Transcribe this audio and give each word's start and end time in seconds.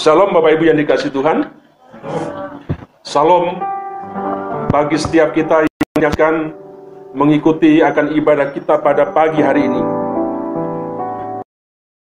Salam 0.00 0.32
Bapak 0.32 0.56
Ibu 0.56 0.64
yang 0.64 0.80
dikasih 0.80 1.12
Tuhan. 1.12 1.44
Salam 3.04 3.60
bagi 4.72 4.96
setiap 4.96 5.36
kita 5.36 5.68
yang 5.68 6.08
akan 6.08 6.56
mengikuti 7.12 7.84
akan 7.84 8.16
ibadah 8.16 8.48
kita 8.48 8.80
pada 8.80 9.12
pagi 9.12 9.44
hari 9.44 9.68
ini. 9.68 9.84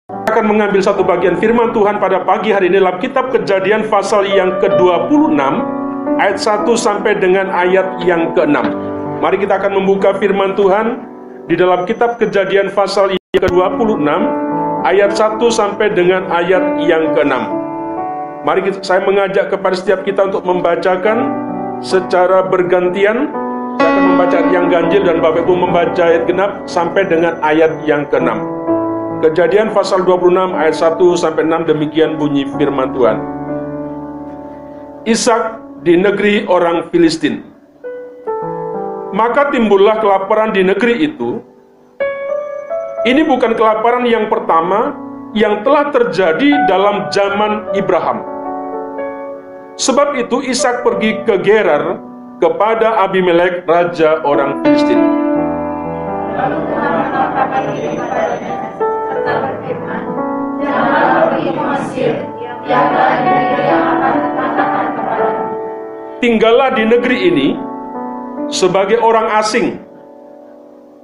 Kita 0.06 0.30
akan 0.38 0.46
mengambil 0.54 0.86
satu 0.86 1.02
bagian 1.02 1.42
firman 1.42 1.74
Tuhan 1.74 1.98
pada 1.98 2.22
pagi 2.22 2.54
hari 2.54 2.70
ini 2.70 2.78
dalam 2.78 3.02
kitab 3.02 3.34
kejadian 3.34 3.90
pasal 3.90 4.22
yang 4.30 4.62
ke-26 4.62 5.42
ayat 6.22 6.38
1 6.38 6.70
sampai 6.78 7.18
dengan 7.18 7.50
ayat 7.50 8.06
yang 8.06 8.38
ke-6. 8.38 8.70
Mari 9.18 9.42
kita 9.42 9.58
akan 9.58 9.82
membuka 9.82 10.14
firman 10.22 10.54
Tuhan 10.54 11.10
di 11.50 11.58
dalam 11.58 11.90
kitab 11.90 12.22
kejadian 12.22 12.70
pasal 12.70 13.18
yang 13.18 13.34
ke-26 13.34 14.06
ayat 14.86 15.10
1 15.18 15.42
sampai 15.50 15.90
dengan 15.98 16.30
ayat 16.30 16.86
yang 16.86 17.18
ke-6. 17.18 17.59
Mari 18.40 18.72
kita, 18.72 18.80
saya 18.80 19.04
mengajak 19.04 19.52
kepada 19.52 19.76
setiap 19.76 20.08
kita 20.08 20.32
untuk 20.32 20.48
membacakan 20.48 21.28
secara 21.84 22.48
bergantian. 22.48 23.28
Saya 23.80 23.92
akan 23.92 24.04
membaca 24.16 24.36
ayat 24.40 24.50
yang 24.56 24.66
ganjil 24.72 25.02
dan 25.04 25.18
Bapak 25.20 25.44
Ibu 25.44 25.54
membaca 25.60 26.04
ayat 26.04 26.24
genap 26.24 26.52
sampai 26.64 27.04
dengan 27.08 27.36
ayat 27.44 27.84
yang 27.84 28.08
ke-6. 28.08 28.32
Kejadian 29.20 29.76
pasal 29.76 30.08
26 30.08 30.56
ayat 30.56 30.76
1 30.76 30.96
sampai 31.20 31.44
6 31.44 31.68
demikian 31.68 32.16
bunyi 32.16 32.48
firman 32.56 32.96
Tuhan. 32.96 33.18
Ishak 35.04 35.44
di 35.84 36.00
negeri 36.00 36.48
orang 36.48 36.88
Filistin. 36.88 37.44
Maka 39.12 39.52
timbullah 39.52 40.00
kelaparan 40.00 40.56
di 40.56 40.64
negeri 40.64 41.12
itu. 41.12 41.44
Ini 43.04 43.28
bukan 43.28 43.52
kelaparan 43.56 44.08
yang 44.08 44.32
pertama 44.32 45.09
yang 45.38 45.62
telah 45.62 45.94
terjadi 45.94 46.50
dalam 46.66 47.06
zaman 47.14 47.70
Ibrahim. 47.78 48.26
Sebab 49.78 50.18
itu 50.18 50.42
Ishak 50.44 50.82
pergi 50.82 51.22
ke 51.24 51.40
Gerar 51.40 52.02
kepada 52.42 53.06
Abimelek 53.06 53.64
raja 53.70 54.20
orang 54.26 54.66
Filistin. 54.66 55.00
Tinggallah 66.20 66.76
di 66.76 66.84
negeri 66.84 67.18
ini 67.32 67.48
sebagai 68.52 69.00
orang 69.00 69.40
asing, 69.40 69.80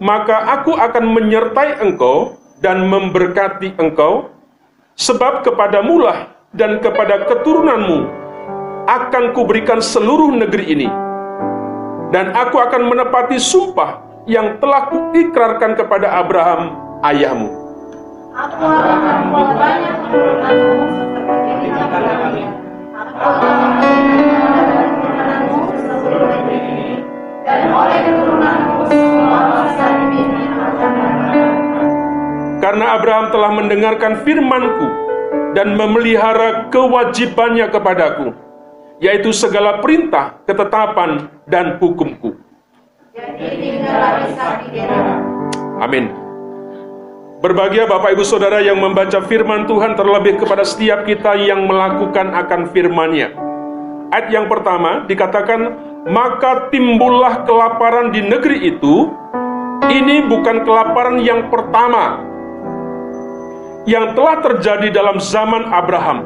maka 0.03 0.59
aku 0.59 0.75
akan 0.75 1.16
menyertai 1.16 1.80
engkau 1.80 2.36
dan 2.66 2.89
memberkati 2.89 3.77
engkau, 3.77 4.33
sebab 4.97 5.45
kepadamulah 5.45 6.33
dan 6.58 6.81
kepada 6.81 7.30
keturunanmu 7.30 8.09
akan 8.89 9.38
kuberikan 9.38 9.77
seluruh 9.77 10.33
negeri 10.33 10.73
ini. 10.73 10.89
Dan 12.09 12.33
aku 12.33 12.58
akan 12.58 12.89
menepati 12.89 13.38
sumpah 13.38 14.02
yang 14.25 14.58
telah 14.58 14.89
kuikrarkan 14.89 15.77
kepada 15.77 16.09
Abraham 16.17 16.73
ayahmu. 17.05 17.53
Aku 18.33 18.66
akan 18.66 18.97
membuat 19.30 19.49
banyak 19.61 19.93
keturunanmu 20.09 20.89
seperti 20.89 21.69
Aku 23.05 23.45
akan 23.45 23.69
keturunanmu 23.77 25.58
seluruh 26.02 26.30
negeri 26.33 26.58
ini, 26.66 26.89
dan 27.45 27.69
oleh 27.69 27.99
keturunanmu 28.09 28.64
karena 32.75 32.99
Abraham 32.99 33.31
telah 33.31 33.51
mendengarkan 33.55 34.13
firmanku 34.27 34.87
dan 35.55 35.79
memelihara 35.79 36.67
kewajibannya 36.67 37.71
kepadaku, 37.71 38.35
yaitu 38.99 39.31
segala 39.31 39.79
perintah, 39.79 40.43
ketetapan, 40.43 41.31
dan 41.47 41.79
hukumku. 41.79 42.35
Amin. 45.80 46.11
Berbahagia 47.39 47.87
Bapak 47.87 48.11
Ibu 48.11 48.27
Saudara 48.27 48.59
yang 48.59 48.75
membaca 48.75 49.23
firman 49.23 49.64
Tuhan 49.71 49.95
terlebih 49.95 50.35
kepada 50.43 50.67
setiap 50.67 51.08
kita 51.08 51.31
yang 51.39 51.64
melakukan 51.71 52.35
akan 52.35 52.75
firman-Nya. 52.75 53.31
Ayat 54.11 54.35
yang 54.35 54.52
pertama 54.52 55.08
dikatakan, 55.08 55.80
maka 56.11 56.67
timbullah 56.75 57.47
kelaparan 57.47 58.11
di 58.11 58.19
negeri 58.19 58.67
itu. 58.67 59.15
Ini 59.87 60.27
bukan 60.27 60.67
kelaparan 60.67 61.23
yang 61.23 61.47
pertama 61.47 62.34
yang 63.85 64.17
telah 64.17 64.41
terjadi 64.41 64.89
dalam 64.89 65.21
zaman 65.21 65.69
Abraham. 65.69 66.25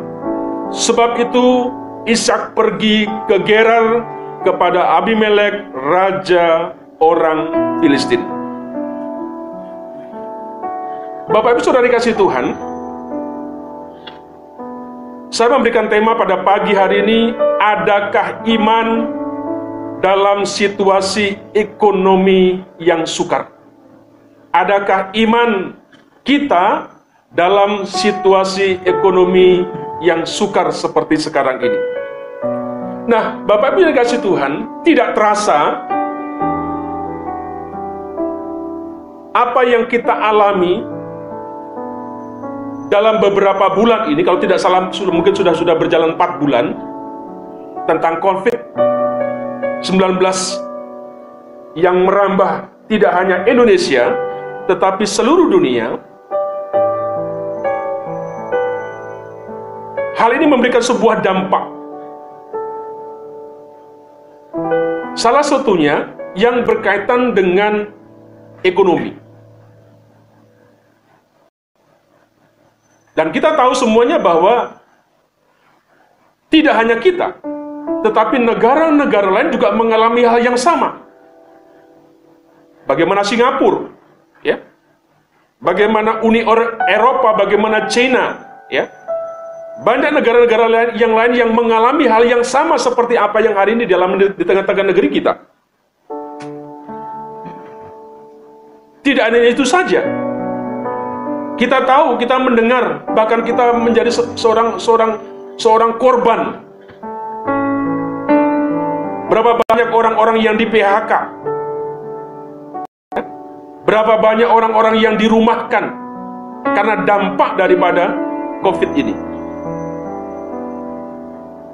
Sebab 0.71 1.19
itu 1.19 1.71
Ishak 2.07 2.55
pergi 2.55 3.05
ke 3.27 3.43
Gerar 3.43 4.07
kepada 4.47 4.95
Abimelek, 4.97 5.67
raja 5.75 6.71
orang 7.03 7.51
Filistin. 7.83 8.23
Bapak 11.29 11.59
Ibu 11.59 11.61
Saudara 11.61 11.85
dikasih 11.85 12.15
Tuhan, 12.15 12.55
saya 15.29 15.53
memberikan 15.53 15.91
tema 15.91 16.17
pada 16.17 16.41
pagi 16.41 16.73
hari 16.73 17.05
ini, 17.05 17.19
adakah 17.61 18.41
iman 18.49 18.87
dalam 20.01 20.47
situasi 20.47 21.37
ekonomi 21.53 22.63
yang 22.81 23.05
sukar? 23.05 23.51
Adakah 24.49 25.13
iman 25.13 25.77
kita 26.25 26.98
dalam 27.29 27.85
situasi 27.85 28.81
ekonomi 28.89 29.61
yang 30.01 30.25
sukar 30.25 30.73
seperti 30.73 31.21
sekarang 31.21 31.61
ini. 31.61 31.79
Nah, 33.09 33.41
Bapak 33.45 33.73
Ibu 33.73 33.89
yang 33.89 33.97
kasih 33.97 34.21
Tuhan, 34.21 34.81
tidak 34.85 35.13
terasa 35.17 35.85
apa 39.33 39.61
yang 39.65 39.85
kita 39.85 40.09
alami 40.09 40.81
dalam 42.89 43.21
beberapa 43.21 43.69
bulan 43.77 44.09
ini, 44.09 44.25
kalau 44.25 44.41
tidak 44.41 44.57
salah 44.57 44.89
mungkin 45.13 45.37
sudah 45.37 45.53
sudah 45.53 45.77
berjalan 45.77 46.17
4 46.17 46.41
bulan 46.41 46.73
tentang 47.85 48.17
COVID-19 48.21 50.17
yang 51.77 52.01
merambah 52.05 52.73
tidak 52.89 53.13
hanya 53.13 53.45
Indonesia, 53.45 54.17
tetapi 54.65 55.05
seluruh 55.05 55.53
dunia, 55.53 56.01
Hal 60.19 60.35
ini 60.35 60.51
memberikan 60.51 60.83
sebuah 60.83 61.23
dampak. 61.23 61.63
Salah 65.15 65.39
satunya 65.39 66.11
yang 66.35 66.67
berkaitan 66.67 67.31
dengan 67.31 67.87
ekonomi. 68.67 69.15
Dan 73.15 73.31
kita 73.31 73.55
tahu 73.55 73.71
semuanya 73.71 74.19
bahwa 74.19 74.75
tidak 76.51 76.75
hanya 76.75 76.99
kita, 76.99 77.39
tetapi 78.03 78.43
negara-negara 78.43 79.27
lain 79.31 79.55
juga 79.55 79.71
mengalami 79.71 80.27
hal 80.27 80.43
yang 80.43 80.59
sama. 80.59 80.99
Bagaimana 82.83 83.23
Singapura, 83.23 83.87
ya? 84.43 84.59
Bagaimana 85.63 86.23
Uni 86.27 86.43
Eropa, 86.91 87.39
bagaimana 87.39 87.87
China, 87.87 88.39
ya? 88.67 88.98
Banyak 89.79 90.11
negara-negara 90.11 90.65
lain 90.67 90.89
yang 90.99 91.15
lain 91.15 91.33
yang 91.39 91.51
mengalami 91.55 92.03
hal 92.03 92.27
yang 92.27 92.43
sama 92.43 92.75
seperti 92.75 93.15
apa 93.15 93.39
yang 93.39 93.55
hari 93.55 93.79
ini 93.79 93.87
dalam 93.87 94.19
di 94.19 94.43
tengah-tengah 94.43 94.91
negeri 94.91 95.07
kita. 95.07 95.39
Tidak 98.99 99.23
hanya 99.23 99.39
itu 99.47 99.63
saja. 99.63 100.03
Kita 101.55 101.87
tahu, 101.87 102.19
kita 102.19 102.35
mendengar, 102.43 103.07
bahkan 103.15 103.39
kita 103.47 103.71
menjadi 103.79 104.11
seorang 104.35 104.75
seorang 104.83 105.15
seorang 105.55 105.95
korban. 105.95 106.59
Berapa 109.31 109.63
banyak 109.63 109.89
orang-orang 109.95 110.37
yang 110.43 110.59
di 110.59 110.67
PHK? 110.67 111.11
Berapa 113.87 114.19
banyak 114.19 114.49
orang-orang 114.51 114.99
yang 114.99 115.15
dirumahkan 115.15 115.95
karena 116.67 116.95
dampak 117.07 117.55
daripada 117.55 118.11
COVID 118.59 118.91
ini? 118.99 119.28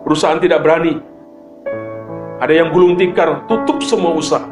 Perusahaan 0.06 0.38
tidak 0.38 0.62
berani. 0.62 1.02
Ada 2.38 2.54
yang 2.54 2.70
gulung 2.70 2.94
tikar, 2.94 3.50
tutup 3.50 3.82
semua 3.82 4.14
usaha. 4.14 4.46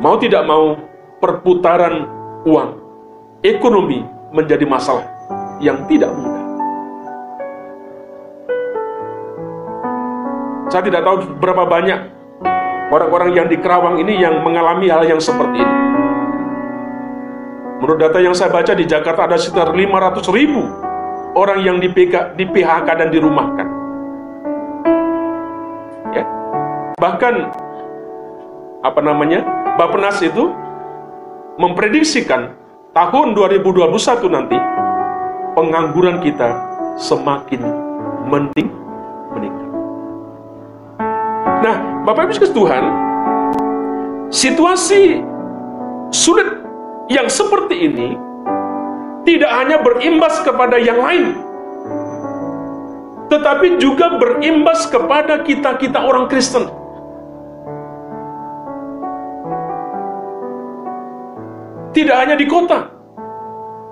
Mau 0.00 0.16
tidak 0.16 0.48
mau, 0.48 0.80
perputaran 1.20 2.08
uang, 2.48 2.80
ekonomi 3.44 4.00
menjadi 4.32 4.64
masalah 4.64 5.04
yang 5.60 5.84
tidak 5.92 6.08
mudah. 6.16 6.40
Saya 10.72 10.82
tidak 10.88 11.04
tahu 11.04 11.36
berapa 11.36 11.68
banyak 11.68 12.00
orang-orang 12.88 13.30
yang 13.36 13.46
di 13.52 13.60
Kerawang 13.60 14.00
ini 14.00 14.24
yang 14.24 14.40
mengalami 14.40 14.88
hal 14.88 15.04
yang 15.04 15.20
seperti 15.20 15.60
ini. 15.60 15.76
Menurut 17.84 18.00
data 18.00 18.24
yang 18.24 18.32
saya 18.32 18.48
baca 18.48 18.72
di 18.72 18.88
Jakarta 18.88 19.28
ada 19.28 19.36
sekitar 19.36 19.76
500 19.76 20.24
ribu 20.32 20.89
orang 21.34 21.62
yang 21.62 21.76
di 21.78 22.44
PHK 22.44 22.88
dan 22.88 23.08
dirumahkan. 23.12 23.66
Ya. 26.14 26.24
Bahkan 26.98 27.34
apa 28.82 29.00
namanya? 29.04 29.44
Bappenas 29.78 30.20
itu 30.20 30.50
memprediksikan 31.56 32.52
tahun 32.92 33.32
2021 33.36 33.90
nanti 34.28 34.56
pengangguran 35.54 36.18
kita 36.20 36.48
semakin 36.98 37.62
mending 38.26 38.68
meningkat. 39.32 39.68
Nah, 41.60 41.76
Bapak 42.04 42.32
Ibu 42.32 42.48
Tuhan, 42.50 42.84
situasi 44.32 45.22
sulit 46.10 46.48
yang 47.10 47.26
seperti 47.30 47.90
ini 47.90 48.08
tidak 49.24 49.52
hanya 49.52 49.76
berimbas 49.84 50.40
kepada 50.40 50.80
yang 50.80 50.96
lain, 51.00 51.36
tetapi 53.28 53.78
juga 53.78 54.16
berimbas 54.16 54.88
kepada 54.88 55.44
kita-kita 55.44 56.00
orang 56.00 56.26
Kristen. 56.26 56.66
Tidak 61.90 62.16
hanya 62.16 62.38
di 62.38 62.46
kota, 62.46 62.86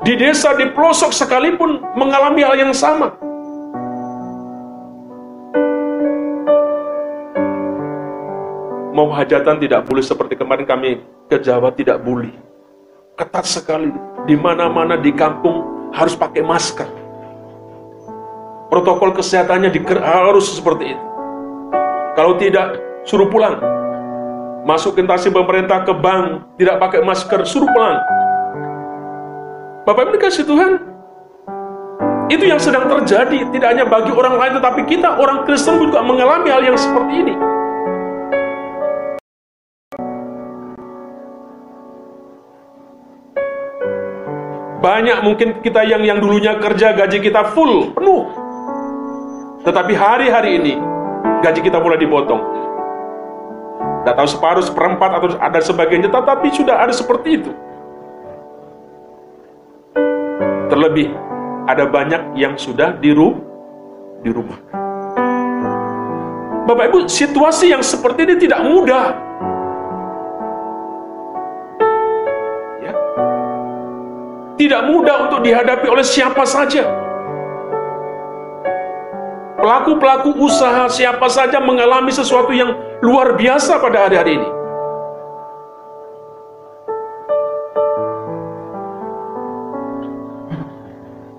di 0.06 0.14
desa, 0.14 0.54
di 0.54 0.70
pelosok 0.70 1.10
sekalipun 1.10 1.82
mengalami 1.98 2.46
hal 2.46 2.54
yang 2.54 2.72
sama. 2.72 3.10
Mau 8.94 9.14
hajatan 9.14 9.62
tidak 9.62 9.86
boleh 9.86 10.02
seperti 10.02 10.34
kemarin 10.34 10.66
kami 10.66 10.90
ke 11.30 11.38
Jawa 11.38 11.70
tidak 11.70 12.02
boleh. 12.02 12.34
Ketat 13.18 13.44
sekali. 13.50 13.90
Di 14.30 14.38
mana-mana 14.38 14.94
di 14.94 15.10
kampung 15.10 15.90
harus 15.90 16.14
pakai 16.14 16.46
masker. 16.46 16.86
Protokol 18.70 19.10
kesehatannya 19.16 19.74
harus 19.98 20.54
seperti 20.54 20.94
itu. 20.94 21.04
Kalau 22.14 22.38
tidak, 22.38 22.78
suruh 23.02 23.26
pulang. 23.26 23.58
Masuk 24.62 25.00
intasi 25.00 25.32
pemerintah 25.32 25.82
ke 25.82 25.96
bank, 25.96 26.44
tidak 26.60 26.76
pakai 26.78 27.00
masker, 27.02 27.42
suruh 27.42 27.66
pulang. 27.72 27.98
Bapak 29.88 30.04
Ibu 30.04 30.20
dikasih 30.20 30.44
Tuhan, 30.44 30.72
itu 32.28 32.44
yang 32.44 32.60
sedang 32.60 32.84
terjadi, 32.92 33.48
tidak 33.48 33.68
hanya 33.72 33.88
bagi 33.88 34.12
orang 34.12 34.36
lain, 34.36 34.52
tetapi 34.60 34.84
kita 34.84 35.16
orang 35.16 35.48
Kristen 35.48 35.80
juga 35.80 36.04
mengalami 36.04 36.52
hal 36.52 36.60
yang 36.60 36.76
seperti 36.76 37.24
ini. 37.24 37.34
Banyak 44.88 45.20
mungkin 45.20 45.60
kita 45.60 45.84
yang 45.84 46.00
yang 46.00 46.16
dulunya 46.16 46.56
kerja 46.56 46.96
gaji 46.96 47.20
kita 47.20 47.52
full, 47.52 47.92
penuh. 47.92 48.24
Tetapi 49.60 49.92
hari-hari 49.92 50.56
ini 50.56 50.80
gaji 51.44 51.60
kita 51.60 51.76
mulai 51.76 52.00
dipotong. 52.00 52.40
Tidak 54.00 54.16
tahu 54.16 54.28
separuh, 54.32 54.64
seperempat 54.64 55.10
atau 55.20 55.28
ada 55.36 55.60
sebagainya, 55.60 56.08
tetapi 56.08 56.48
sudah 56.56 56.80
ada 56.80 56.96
seperti 56.96 57.36
itu. 57.36 57.52
Terlebih 60.72 61.12
ada 61.68 61.84
banyak 61.84 62.32
yang 62.40 62.56
sudah 62.56 62.96
diru 62.96 63.44
di 64.24 64.32
rumah. 64.32 64.56
Bapak 66.64 66.88
Ibu, 66.88 66.98
situasi 67.12 67.76
yang 67.76 67.84
seperti 67.84 68.24
ini 68.24 68.40
tidak 68.40 68.64
mudah. 68.64 69.27
Tidak 74.58 74.90
mudah 74.90 75.30
untuk 75.30 75.46
dihadapi 75.46 75.86
oleh 75.86 76.02
siapa 76.02 76.42
saja. 76.42 76.82
Pelaku-pelaku 79.58 80.38
usaha 80.42 80.86
siapa 80.90 81.26
saja 81.30 81.62
mengalami 81.62 82.10
sesuatu 82.10 82.50
yang 82.50 82.74
luar 83.02 83.38
biasa 83.38 83.78
pada 83.78 84.06
hari-hari 84.06 84.38
ini. 84.38 84.48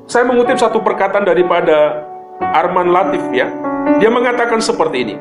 Saya 0.10 0.26
mengutip 0.26 0.58
satu 0.58 0.82
perkataan 0.82 1.22
daripada 1.22 2.02
Arman 2.42 2.90
Latif 2.90 3.22
ya. 3.30 3.46
Dia 4.02 4.10
mengatakan 4.10 4.58
seperti 4.58 5.06
ini. 5.06 5.16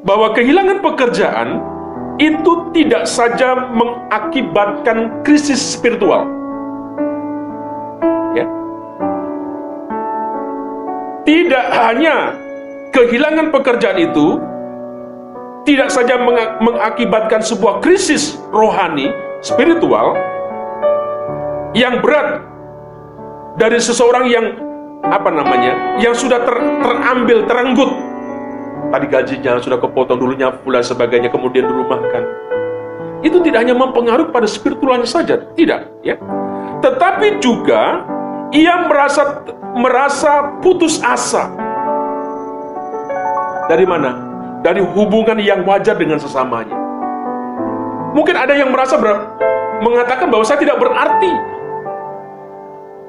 Bahwa 0.00 0.32
kehilangan 0.32 0.80
pekerjaan 0.80 1.48
itu 2.16 2.52
tidak 2.74 3.06
saja 3.06 3.70
mengakibatkan 3.70 5.22
krisis 5.22 5.60
spiritual. 5.60 6.26
Ya. 8.34 8.46
Tidak 11.22 11.66
hanya 11.70 12.34
kehilangan 12.90 13.54
pekerjaan 13.54 13.98
itu 14.00 14.40
tidak 15.68 15.92
saja 15.92 16.16
mengakibatkan 16.58 17.44
sebuah 17.44 17.84
krisis 17.84 18.40
rohani, 18.50 19.12
spiritual 19.44 20.16
yang 21.76 22.02
berat 22.02 22.42
dari 23.60 23.78
seseorang 23.78 24.26
yang 24.26 24.46
apa 25.04 25.30
namanya, 25.30 26.00
yang 26.02 26.12
sudah 26.16 26.42
ter, 26.42 26.56
terambil, 26.82 27.38
terenggut 27.46 28.09
tadi 28.90 29.06
gajinya 29.06 29.62
sudah 29.62 29.78
kepotong 29.78 30.18
dulunya 30.18 30.50
pula 30.50 30.82
sebagainya 30.82 31.30
kemudian 31.30 31.64
dirumahkan. 31.64 32.22
Itu 33.22 33.38
tidak 33.40 33.64
hanya 33.64 33.76
mempengaruhi 33.78 34.34
pada 34.34 34.48
spiritualnya 34.50 35.06
saja 35.06 35.38
tidak 35.54 35.86
ya. 36.02 36.18
Tetapi 36.82 37.38
juga 37.38 38.04
ia 38.50 38.84
merasa 38.90 39.46
merasa 39.78 40.58
putus 40.58 40.98
asa. 41.00 41.48
Dari 43.70 43.86
mana? 43.86 44.18
Dari 44.60 44.82
hubungan 44.82 45.38
yang 45.38 45.62
wajar 45.62 45.94
dengan 45.94 46.18
sesamanya. 46.18 46.74
Mungkin 48.10 48.34
ada 48.34 48.58
yang 48.58 48.74
merasa 48.74 48.98
ber, 48.98 49.38
mengatakan 49.86 50.26
bahwa 50.26 50.42
saya 50.42 50.58
tidak 50.58 50.82
berarti. 50.82 51.32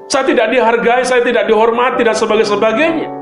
Saya 0.06 0.28
tidak 0.28 0.52
dihargai 0.52 1.02
saya 1.08 1.24
tidak 1.24 1.48
dihormati 1.48 2.04
dan 2.04 2.12
sebagainya 2.12 3.21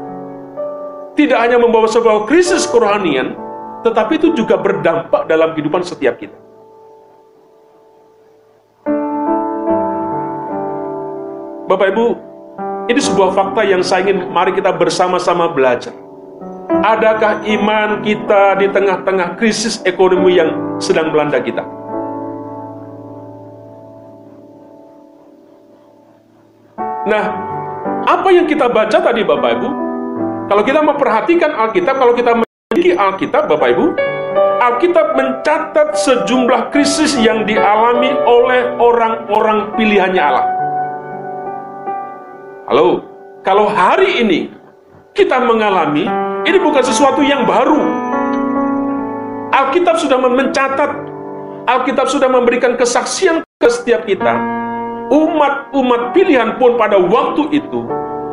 tidak 1.18 1.38
hanya 1.42 1.58
membawa 1.58 1.90
sebuah 1.90 2.28
krisis 2.30 2.68
kerohanian, 2.70 3.34
tetapi 3.82 4.20
itu 4.20 4.36
juga 4.36 4.60
berdampak 4.60 5.26
dalam 5.26 5.56
kehidupan 5.56 5.82
setiap 5.82 6.20
kita. 6.20 6.36
Bapak 11.70 11.86
Ibu, 11.94 12.06
ini 12.90 12.98
sebuah 12.98 13.30
fakta 13.30 13.62
yang 13.62 13.86
saya 13.86 14.10
ingin 14.10 14.26
mari 14.34 14.50
kita 14.50 14.74
bersama-sama 14.74 15.54
belajar. 15.54 15.94
Adakah 16.82 17.46
iman 17.46 18.02
kita 18.02 18.58
di 18.58 18.66
tengah-tengah 18.70 19.38
krisis 19.38 19.78
ekonomi 19.87 20.38
yang 20.38 20.80
sedang 20.82 21.14
melanda 21.14 21.38
kita? 21.38 21.62
Nah, 27.06 27.25
apa 28.06 28.28
yang 28.35 28.50
kita 28.50 28.66
baca 28.70 28.99
tadi 28.99 29.23
Bapak 29.23 29.50
Ibu? 29.56 29.89
Kalau 30.50 30.66
kita 30.66 30.83
memperhatikan 30.83 31.54
Alkitab, 31.54 31.95
kalau 32.02 32.11
kita 32.11 32.35
memiliki 32.35 32.99
Alkitab, 32.99 33.47
Bapak 33.47 33.71
Ibu, 33.71 33.87
Alkitab 34.59 35.14
mencatat 35.14 35.95
sejumlah 35.95 36.75
krisis 36.75 37.14
yang 37.23 37.47
dialami 37.47 38.11
oleh 38.26 38.75
orang-orang 38.83 39.71
pilihannya 39.78 40.19
Allah. 40.19 40.47
Halo, 42.66 42.88
kalau 43.47 43.71
hari 43.71 44.26
ini 44.26 44.50
kita 45.14 45.38
mengalami, 45.38 46.11
ini 46.42 46.59
bukan 46.59 46.83
sesuatu 46.83 47.23
yang 47.23 47.47
baru. 47.47 47.87
Alkitab 49.54 50.02
sudah 50.02 50.19
mencatat, 50.19 50.90
Alkitab 51.71 52.11
sudah 52.11 52.26
memberikan 52.26 52.75
kesaksian 52.75 53.47
ke 53.54 53.71
setiap 53.71 54.02
kita. 54.02 54.35
Umat-umat 55.14 56.11
pilihan 56.11 56.59
pun 56.59 56.75
pada 56.75 56.99
waktu 56.99 57.54
itu 57.54 57.87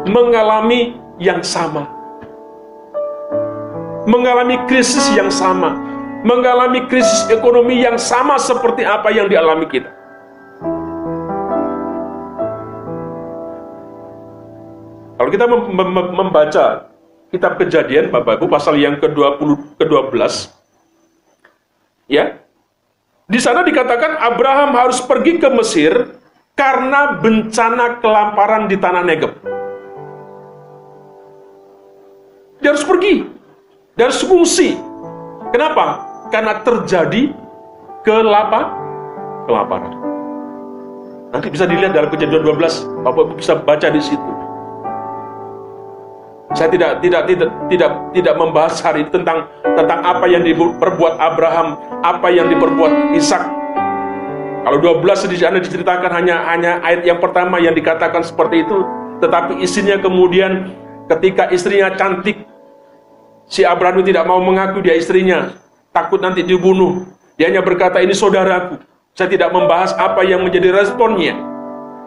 mengalami 0.10 0.98
yang 1.22 1.46
sama 1.46 1.97
mengalami 4.08 4.56
krisis 4.72 5.12
yang 5.12 5.28
sama, 5.28 5.76
mengalami 6.24 6.88
krisis 6.88 7.28
ekonomi 7.28 7.84
yang 7.84 8.00
sama 8.00 8.40
seperti 8.40 8.88
apa 8.88 9.12
yang 9.12 9.28
dialami 9.28 9.68
kita. 9.68 9.92
Kalau 15.20 15.30
kita 15.34 15.46
mem 15.50 15.62
mem 15.76 16.08
membaca 16.16 16.88
kitab 17.28 17.60
kejadian 17.60 18.08
Bapak 18.08 18.40
Ibu 18.40 18.48
pasal 18.48 18.80
yang 18.80 18.96
ke-20 19.04 19.76
ke-12 19.76 20.24
ya. 22.08 22.40
Di 23.28 23.44
sana 23.44 23.60
dikatakan 23.68 24.24
Abraham 24.24 24.72
harus 24.72 25.04
pergi 25.04 25.36
ke 25.36 25.52
Mesir 25.52 26.16
karena 26.56 27.20
bencana 27.20 28.00
kelaparan 28.00 28.72
di 28.72 28.80
tanah 28.80 29.04
Negeb. 29.04 29.36
Dia 32.64 32.72
harus 32.72 32.88
pergi 32.88 33.37
dan 33.98 34.14
fungsi. 34.14 34.78
Kenapa? 35.50 36.06
Karena 36.30 36.62
terjadi 36.62 37.34
kelapa, 38.06 38.72
kelaparan. 39.50 39.94
Nanti 41.34 41.48
bisa 41.52 41.68
dilihat 41.68 41.92
dalam 41.92 42.08
kejadian 42.14 42.46
12, 42.46 43.04
Bapak 43.04 43.22
Ibu 43.28 43.34
bisa 43.36 43.60
baca 43.60 43.88
di 43.92 44.00
situ. 44.00 44.32
Saya 46.56 46.72
tidak 46.72 47.04
tidak 47.04 47.28
tidak 47.28 47.50
tidak 47.68 47.92
tidak 48.16 48.36
membahas 48.40 48.80
hari 48.80 49.04
ini 49.04 49.12
tentang 49.12 49.52
tentang 49.76 50.00
apa 50.00 50.26
yang 50.32 50.48
diperbuat 50.48 51.20
Abraham, 51.20 51.76
apa 52.08 52.32
yang 52.32 52.48
diperbuat 52.48 53.14
Ishak. 53.20 53.44
Kalau 54.64 54.80
12 54.80 55.32
di 55.32 55.38
sana 55.38 55.60
diceritakan 55.60 56.12
hanya 56.12 56.48
hanya 56.48 56.80
ayat 56.84 57.04
yang 57.04 57.20
pertama 57.20 57.60
yang 57.60 57.76
dikatakan 57.76 58.24
seperti 58.24 58.64
itu, 58.64 58.80
tetapi 59.20 59.60
isinya 59.60 60.00
kemudian 60.00 60.72
ketika 61.12 61.52
istrinya 61.52 61.92
cantik, 62.00 62.48
si 63.48 63.64
Abraham 63.64 64.04
tidak 64.04 64.28
mau 64.28 64.44
mengaku 64.44 64.84
dia 64.84 64.96
istrinya, 64.96 65.56
takut 65.96 66.20
nanti 66.20 66.44
dibunuh. 66.44 67.08
Dia 67.40 67.50
hanya 67.50 67.64
berkata 67.64 68.04
ini 68.04 68.14
saudaraku. 68.14 68.78
Saya 69.18 69.34
tidak 69.34 69.50
membahas 69.50 69.98
apa 69.98 70.22
yang 70.22 70.46
menjadi 70.46 70.70
responnya. 70.70 71.34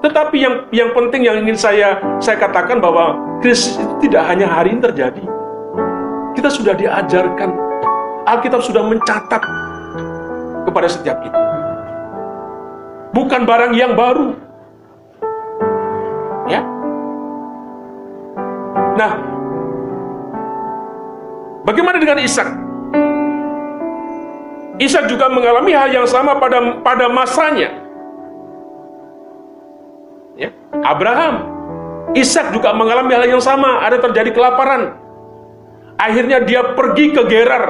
Tetapi 0.01 0.37
yang 0.39 0.55
yang 0.71 0.91
penting 0.95 1.27
yang 1.27 1.43
ingin 1.43 1.59
saya 1.59 1.99
saya 2.23 2.39
katakan 2.39 2.79
bahwa 2.79 3.19
krisis 3.43 3.77
itu 3.77 4.09
tidak 4.09 4.25
hanya 4.31 4.47
hari 4.47 4.73
ini 4.73 4.81
terjadi. 4.81 5.25
Kita 6.39 6.49
sudah 6.49 6.73
diajarkan, 6.79 7.51
Alkitab 8.31 8.63
sudah 8.63 8.87
mencatat 8.87 9.43
kepada 10.65 10.89
setiap 10.89 11.19
kita. 11.21 11.41
Bukan 13.11 13.43
barang 13.43 13.75
yang 13.75 13.99
baru. 13.99 14.39
Ya. 16.47 16.63
Nah, 18.95 19.13
bagaimana 21.71 22.03
dengan 22.03 22.19
Ishak? 22.19 22.49
Ishak 24.83 25.07
juga 25.07 25.31
mengalami 25.31 25.71
hal 25.71 25.95
yang 25.95 26.09
sama 26.11 26.35
pada 26.43 26.83
pada 26.83 27.07
masanya. 27.07 27.71
Ya. 30.35 30.51
Abraham, 30.83 31.47
Ishak 32.17 32.51
juga 32.51 32.75
mengalami 32.75 33.15
hal 33.15 33.39
yang 33.39 33.45
sama, 33.45 33.87
ada 33.87 34.03
terjadi 34.03 34.35
kelaparan. 34.35 34.99
Akhirnya 36.01 36.43
dia 36.43 36.75
pergi 36.75 37.13
ke 37.15 37.23
Gerar. 37.29 37.65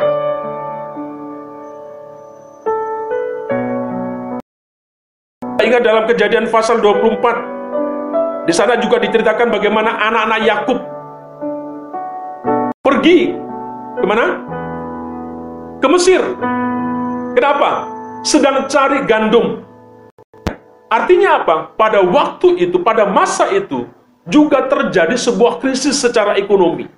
Ingat 5.61 5.83
dalam 5.85 6.09
kejadian 6.09 6.49
pasal 6.49 6.81
24, 6.81 8.49
di 8.49 8.55
sana 8.55 8.81
juga 8.81 8.97
diceritakan 9.03 9.53
bagaimana 9.53 9.99
anak-anak 9.99 10.41
Yakub 10.47 10.79
pergi 12.81 13.50
ke 14.01 14.07
mana? 14.09 14.27
Ke 15.79 15.87
Mesir. 15.93 16.23
Kenapa? 17.37 17.89
Sedang 18.25 18.65
cari 18.67 19.05
gandum. 19.05 19.65
Artinya 20.91 21.45
apa? 21.45 21.71
Pada 21.79 22.03
waktu 22.03 22.59
itu, 22.59 22.81
pada 22.83 23.07
masa 23.07 23.47
itu, 23.55 23.87
juga 24.27 24.67
terjadi 24.67 25.15
sebuah 25.15 25.63
krisis 25.63 26.01
secara 26.01 26.35
ekonomi. 26.37 26.89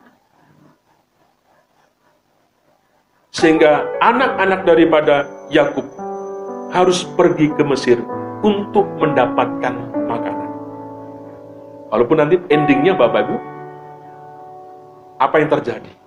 Sehingga 3.32 3.84
anak-anak 4.00 4.60
daripada 4.64 5.28
Yakub 5.52 5.84
harus 6.72 7.04
pergi 7.04 7.52
ke 7.52 7.62
Mesir 7.64 8.00
untuk 8.40 8.88
mendapatkan 8.96 9.74
makanan. 10.08 10.50
Walaupun 11.92 12.16
nanti 12.16 12.36
endingnya 12.48 12.96
Bapak 12.96 13.20
Ibu, 13.28 13.36
apa 15.20 15.36
yang 15.38 15.50
terjadi 15.52 16.01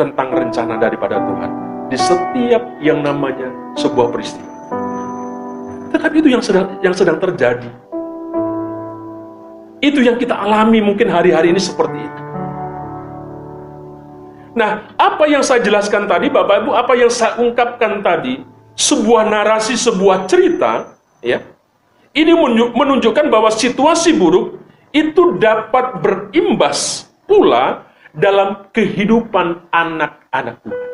tentang 0.00 0.32
rencana 0.32 0.80
daripada 0.80 1.20
Tuhan 1.20 1.50
di 1.92 1.98
setiap 2.00 2.62
yang 2.80 3.04
namanya 3.04 3.52
sebuah 3.76 4.08
peristiwa. 4.08 4.48
Tetapi 5.92 6.16
itu 6.24 6.28
yang 6.32 6.40
sedang 6.40 6.80
yang 6.80 6.96
sedang 6.96 7.20
terjadi. 7.20 7.68
Itu 9.84 10.00
yang 10.00 10.16
kita 10.16 10.36
alami 10.36 10.80
mungkin 10.80 11.12
hari-hari 11.12 11.52
ini 11.52 11.60
seperti 11.60 12.00
itu. 12.00 12.22
Nah, 14.56 14.92
apa 14.96 15.24
yang 15.24 15.40
saya 15.40 15.62
jelaskan 15.64 16.04
tadi, 16.04 16.28
Bapak 16.28 16.64
Ibu, 16.64 16.70
apa 16.74 16.92
yang 16.98 17.08
saya 17.08 17.38
ungkapkan 17.40 18.04
tadi, 18.04 18.44
sebuah 18.76 19.24
narasi, 19.30 19.78
sebuah 19.78 20.28
cerita, 20.28 21.00
ya, 21.24 21.40
ini 22.12 22.34
menunjukkan 22.76 23.30
bahwa 23.30 23.48
situasi 23.48 24.18
buruk 24.18 24.60
itu 24.90 25.38
dapat 25.38 26.02
berimbas 26.02 27.08
pula 27.24 27.88
dalam 28.16 28.66
kehidupan 28.74 29.70
anak-anak 29.70 30.58
Tuhan. 30.66 30.88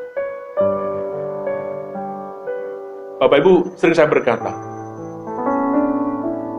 Bapak 3.16 3.38
Ibu, 3.40 3.52
sering 3.80 3.96
saya 3.96 4.08
berkata, 4.12 4.52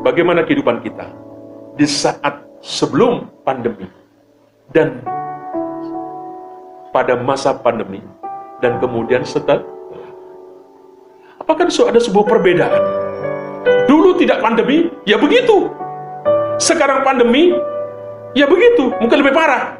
bagaimana 0.02 0.42
kehidupan 0.42 0.82
kita 0.82 1.14
di 1.78 1.86
saat 1.86 2.42
sebelum 2.66 3.30
pandemi 3.46 3.86
dan 4.74 5.06
pada 6.90 7.14
masa 7.22 7.54
pandemi 7.54 8.02
dan 8.58 8.82
kemudian 8.82 9.22
setelah? 9.22 9.62
Apakah 11.38 11.70
ada 11.70 12.02
sebuah 12.02 12.26
perbedaan? 12.26 12.84
Dulu 13.86 14.18
tidak 14.18 14.42
pandemi 14.42 14.90
ya 15.06 15.22
begitu. 15.22 15.70
Sekarang 16.58 17.06
pandemi 17.06 17.54
ya 18.34 18.50
begitu. 18.50 18.90
Mungkin 18.98 19.22
lebih 19.22 19.38
parah 19.38 19.78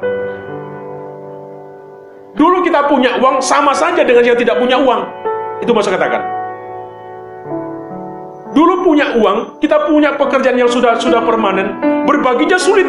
dulu 2.36 2.60
kita 2.66 2.90
punya 2.90 3.16
uang 3.22 3.40
sama 3.40 3.72
saja 3.72 4.04
dengan 4.04 4.24
yang 4.26 4.38
tidak 4.38 4.58
punya 4.58 4.76
uang 4.76 5.00
itu 5.62 5.70
masa 5.72 5.94
katakan 5.94 6.38
Dulu 8.48 8.80
punya 8.80 9.12
uang, 9.14 9.60
kita 9.60 9.86
punya 9.92 10.16
pekerjaan 10.16 10.56
yang 10.56 10.66
sudah 10.72 10.96
sudah 10.96 11.20
permanen, 11.20 11.78
berbaginya 12.08 12.56
sulit. 12.56 12.88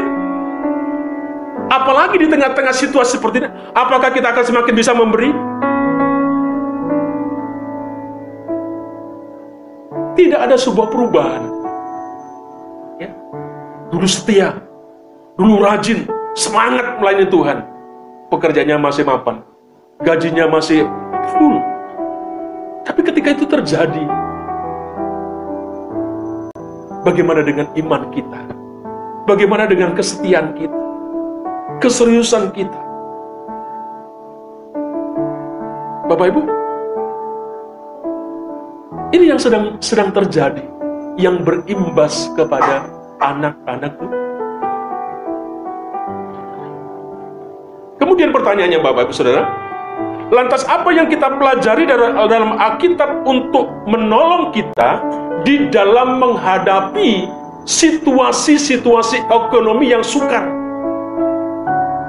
Apalagi 1.70 2.18
di 2.18 2.28
tengah-tengah 2.32 2.74
situasi 2.74 3.20
seperti 3.20 3.44
ini, 3.44 3.50
apakah 3.76 4.10
kita 4.10 4.32
akan 4.32 4.44
semakin 4.50 4.74
bisa 4.74 4.96
memberi? 4.96 5.30
Tidak 10.18 10.40
ada 10.40 10.58
sebuah 10.58 10.88
perubahan. 10.90 11.44
Ya. 12.98 13.14
Dulu 13.94 14.08
setia, 14.10 14.58
dulu 15.38 15.62
rajin, 15.62 16.08
semangat 16.34 16.98
melayani 16.98 17.28
Tuhan. 17.30 17.58
Pekerjaannya 18.30 18.78
masih 18.78 19.04
mapan, 19.06 19.42
gajinya 20.06 20.46
masih 20.46 20.86
full. 21.34 21.58
Tapi 22.86 23.02
ketika 23.02 23.34
itu 23.34 23.46
terjadi, 23.50 24.06
Bagaimana 27.00 27.40
dengan 27.48 27.72
iman 27.80 28.12
kita? 28.12 28.40
Bagaimana 29.24 29.72
dengan 29.72 29.96
kesetiaan 29.96 30.52
kita? 30.52 30.80
Keseriusan 31.80 32.52
kita? 32.52 32.76
Bapak 36.12 36.28
Ibu, 36.28 36.42
ini 39.16 39.32
yang 39.32 39.40
sedang 39.40 39.80
sedang 39.80 40.12
terjadi 40.12 40.66
yang 41.16 41.40
berimbas 41.48 42.28
kepada 42.36 42.92
anak-anak 43.24 43.96
Kemudian 48.10 48.34
pertanyaannya 48.34 48.82
Bapak 48.82 49.06
Ibu 49.06 49.14
Saudara, 49.14 49.46
lantas 50.34 50.66
apa 50.66 50.90
yang 50.90 51.06
kita 51.14 51.30
pelajari 51.30 51.86
dalam 51.86 52.58
Alkitab 52.58 53.22
untuk 53.22 53.70
menolong 53.86 54.50
kita 54.50 54.98
di 55.46 55.70
dalam 55.70 56.18
menghadapi 56.18 57.30
situasi-situasi 57.70 59.30
ekonomi 59.30 59.94
yang 59.94 60.02
sukar. 60.02 60.42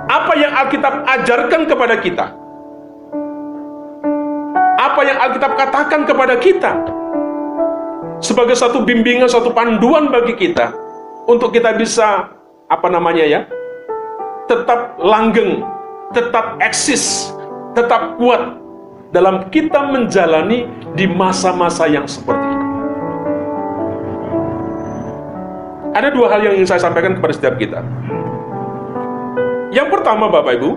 Apa 0.09 0.33
yang 0.41 0.57
Alkitab 0.57 1.05
ajarkan 1.05 1.69
kepada 1.69 2.01
kita? 2.01 2.33
Apa 4.81 5.01
yang 5.05 5.21
Alkitab 5.21 5.53
katakan 5.53 6.09
kepada 6.09 6.41
kita? 6.41 6.81
Sebagai 8.25 8.57
satu 8.57 8.89
bimbingan, 8.89 9.29
satu 9.29 9.53
panduan 9.53 10.09
bagi 10.09 10.33
kita 10.33 10.73
untuk 11.29 11.53
kita 11.53 11.77
bisa 11.77 12.25
apa 12.73 12.89
namanya 12.89 13.29
ya? 13.29 13.41
Tetap 14.49 14.97
langgeng, 14.97 15.61
tetap 16.11 16.59
eksis, 16.59 17.31
tetap 17.79 18.19
kuat 18.19 18.59
dalam 19.15 19.47
kita 19.51 19.91
menjalani 19.91 20.67
di 20.99 21.07
masa-masa 21.07 21.87
yang 21.87 22.07
seperti 22.07 22.47
ini. 22.47 22.67
Ada 25.91 26.09
dua 26.15 26.27
hal 26.31 26.41
yang 26.47 26.55
ingin 26.59 26.71
saya 26.71 26.83
sampaikan 26.83 27.19
kepada 27.19 27.35
setiap 27.35 27.55
kita. 27.59 27.83
Yang 29.71 29.89
pertama, 29.91 30.31
Bapak 30.31 30.59
Ibu, 30.59 30.71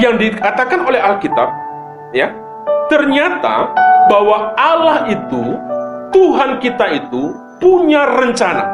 yang 0.00 0.20
dikatakan 0.20 0.84
oleh 0.84 1.00
Alkitab, 1.00 1.48
ya, 2.12 2.32
ternyata 2.92 3.72
bahwa 4.08 4.52
Allah 4.56 5.08
itu, 5.08 5.56
Tuhan 6.12 6.60
kita 6.60 6.92
itu 6.92 7.32
punya 7.60 8.04
rencana. 8.20 8.64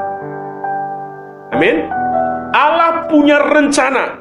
Amin. 1.55 2.00
Allah 2.51 3.07
punya 3.07 3.39
rencana 3.39 4.19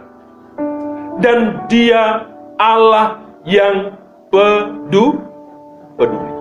dan 1.17 1.65
Dia 1.65 2.29
Allah 2.61 3.17
yang 3.45 3.97
peduli. 4.29 5.17
peduli. 5.97 6.31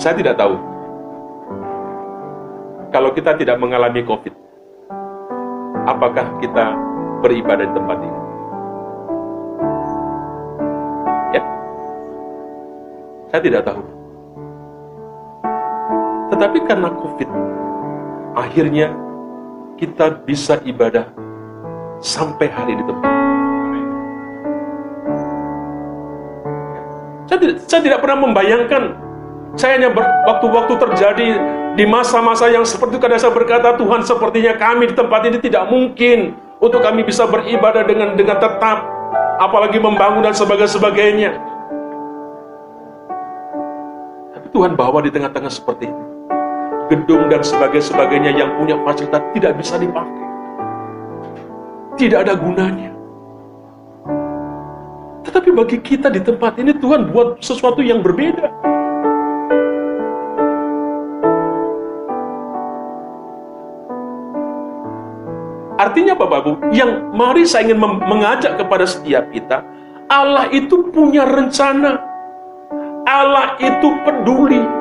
Saya 0.00 0.16
tidak 0.16 0.40
tahu. 0.40 0.56
Kalau 2.90 3.12
kita 3.12 3.36
tidak 3.36 3.60
mengalami 3.60 4.00
COVID, 4.02 4.34
apakah 5.84 6.26
kita 6.40 6.72
beribadah 7.20 7.68
di 7.68 7.74
tempat 7.76 7.98
ini? 8.00 8.20
Ya, 11.36 11.42
saya 13.28 13.40
tidak 13.44 13.62
tahu. 13.68 13.99
Tetapi 16.30 16.58
karena 16.62 16.88
COVID, 16.94 17.28
akhirnya 18.38 18.94
kita 19.80 20.22
bisa 20.22 20.62
ibadah 20.62 21.10
sampai 21.98 22.46
hari 22.48 22.78
di 22.78 22.84
tempat. 22.86 23.12
Saya 27.66 27.80
tidak, 27.86 28.02
pernah 28.02 28.26
membayangkan. 28.26 28.82
Saya 29.54 29.78
hanya 29.78 29.90
waktu-waktu 29.94 30.74
terjadi 30.78 31.28
di 31.78 31.84
masa-masa 31.86 32.50
yang 32.50 32.66
seperti 32.66 32.98
itu, 32.98 33.02
kadang 33.02 33.22
saya 33.22 33.32
berkata, 33.34 33.78
Tuhan 33.78 34.02
sepertinya 34.02 34.58
kami 34.58 34.90
di 34.90 34.94
tempat 34.98 35.24
ini 35.30 35.38
tidak 35.38 35.70
mungkin 35.70 36.34
untuk 36.58 36.82
kami 36.82 37.06
bisa 37.06 37.24
beribadah 37.30 37.86
dengan 37.86 38.18
dengan 38.18 38.36
tetap, 38.38 38.84
apalagi 39.38 39.78
membangun 39.78 40.26
dan 40.26 40.34
sebagainya. 40.34 41.38
Tapi 44.34 44.46
Tuhan 44.50 44.74
bawa 44.74 44.98
di 45.02 45.10
tengah-tengah 45.14 45.50
seperti 45.50 45.88
itu. 45.88 46.19
Gedung 46.90 47.30
dan 47.30 47.38
sebagainya 47.46 48.34
yang 48.34 48.58
punya 48.58 48.74
fasilitas 48.82 49.22
tidak 49.30 49.54
bisa 49.62 49.78
dipakai. 49.78 50.26
Tidak 51.94 52.18
ada 52.18 52.34
gunanya. 52.34 52.90
Tetapi 55.22 55.54
bagi 55.54 55.78
kita 55.78 56.10
di 56.10 56.18
tempat 56.18 56.58
ini 56.58 56.74
Tuhan 56.74 57.14
buat 57.14 57.38
sesuatu 57.38 57.78
yang 57.78 58.02
berbeda. 58.02 58.50
Artinya 65.78 66.18
Bapak 66.18 66.42
Ibu, 66.42 66.52
yang 66.74 67.14
mari 67.14 67.46
saya 67.46 67.70
ingin 67.70 67.78
mengajak 67.80 68.58
kepada 68.58 68.82
setiap 68.82 69.30
kita, 69.30 69.62
Allah 70.10 70.50
itu 70.50 70.90
punya 70.90 71.22
rencana. 71.22 72.02
Allah 73.06 73.54
itu 73.62 73.88
peduli 74.02 74.79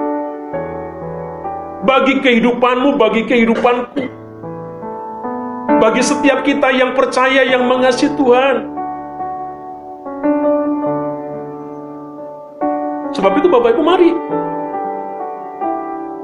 bagi 1.83 2.19
kehidupanmu, 2.19 2.99
bagi 2.99 3.23
kehidupanku. 3.27 4.03
Bagi 5.79 6.01
setiap 6.03 6.43
kita 6.43 6.75
yang 6.75 6.91
percaya, 6.91 7.47
yang 7.47 7.63
mengasihi 7.63 8.11
Tuhan. 8.19 8.55
Sebab 13.15 13.31
itu 13.39 13.47
Bapak 13.47 13.73
Ibu 13.73 13.83
mari. 13.83 14.11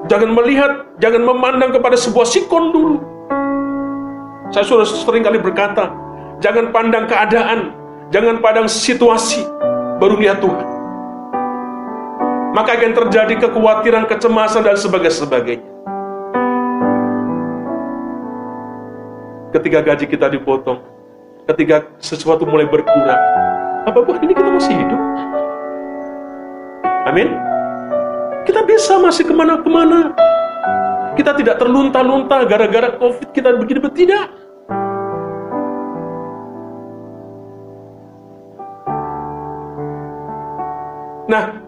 Jangan 0.05 0.29
melihat, 0.37 0.71
jangan 1.01 1.23
memandang 1.23 1.71
kepada 1.73 1.97
sebuah 1.97 2.27
sikon 2.29 2.69
dulu. 2.69 2.97
Saya 4.53 4.61
sudah 4.67 4.85
sering 4.85 5.25
kali 5.25 5.41
berkata, 5.41 5.89
jangan 6.43 6.69
pandang 6.69 7.09
keadaan, 7.09 7.73
jangan 8.13 8.37
pandang 8.37 8.69
situasi, 8.69 9.41
baru 9.97 10.21
lihat 10.21 10.45
Tuhan. 10.45 10.74
Maka 12.55 12.79
akan 12.79 12.95
terjadi 12.95 13.35
kekhawatiran, 13.35 14.07
kecemasan, 14.07 14.63
dan 14.63 14.79
sebagainya. 14.79 15.59
Ketika 19.51 19.83
gaji 19.83 20.05
kita 20.07 20.31
dipotong, 20.31 20.79
ketika 21.51 21.83
sesuatu 21.99 22.47
mulai 22.47 22.63
berkurang, 22.63 23.19
apa 23.83 23.99
buat 23.99 24.23
ini 24.23 24.31
kita 24.31 24.47
masih 24.55 24.71
hidup? 24.71 25.01
Amin. 27.11 27.35
Kita 28.47 28.63
bisa 28.63 29.03
masih 29.03 29.27
ke 29.27 29.35
mana-kemana. 29.35 30.15
Kita 31.19 31.35
tidak 31.35 31.59
terlunta-lunta 31.59 32.47
gara-gara 32.47 32.95
COVID 32.95 33.35
kita 33.35 33.51
begini 33.59 33.83
tidak. 33.91 34.31
Nah, 41.27 41.64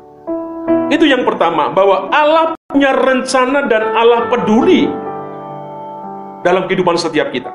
itu 0.87 1.03
yang 1.03 1.27
pertama 1.27 1.67
bahwa 1.75 2.07
Allah 2.15 2.55
punya 2.71 2.95
rencana 2.95 3.67
dan 3.67 3.91
Allah 3.91 4.31
peduli 4.31 4.87
dalam 6.47 6.63
kehidupan 6.63 6.95
setiap 6.95 7.27
kita. 7.35 7.51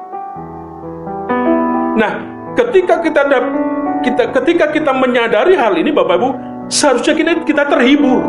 Nah, 1.96 2.12
ketika 2.56 3.00
kita 3.00 3.22
kita 4.04 4.22
ketika 4.36 4.66
kita 4.68 4.92
menyadari 4.92 5.56
hal 5.56 5.72
ini 5.80 5.88
Bapak 5.94 6.20
Ibu, 6.20 6.28
seharusnya 6.68 7.16
kita, 7.16 7.30
kita 7.48 7.64
terhibur 7.72 8.20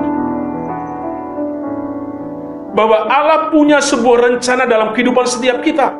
bahwa 2.72 3.06
Allah 3.12 3.52
punya 3.52 3.84
sebuah 3.84 4.32
rencana 4.32 4.64
dalam 4.64 4.96
kehidupan 4.96 5.28
setiap 5.28 5.60
kita. 5.60 5.92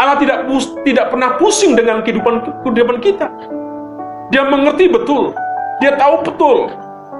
Allah 0.00 0.16
tidak 0.18 0.48
tidak 0.82 1.06
pernah 1.12 1.36
pusing 1.36 1.76
dengan 1.76 2.00
kehidupan 2.00 2.64
kehidupan 2.64 2.98
kita. 3.04 3.28
Dia 4.32 4.48
mengerti 4.48 4.88
betul, 4.88 5.36
dia 5.82 5.98
tahu 5.98 6.22
betul 6.22 6.70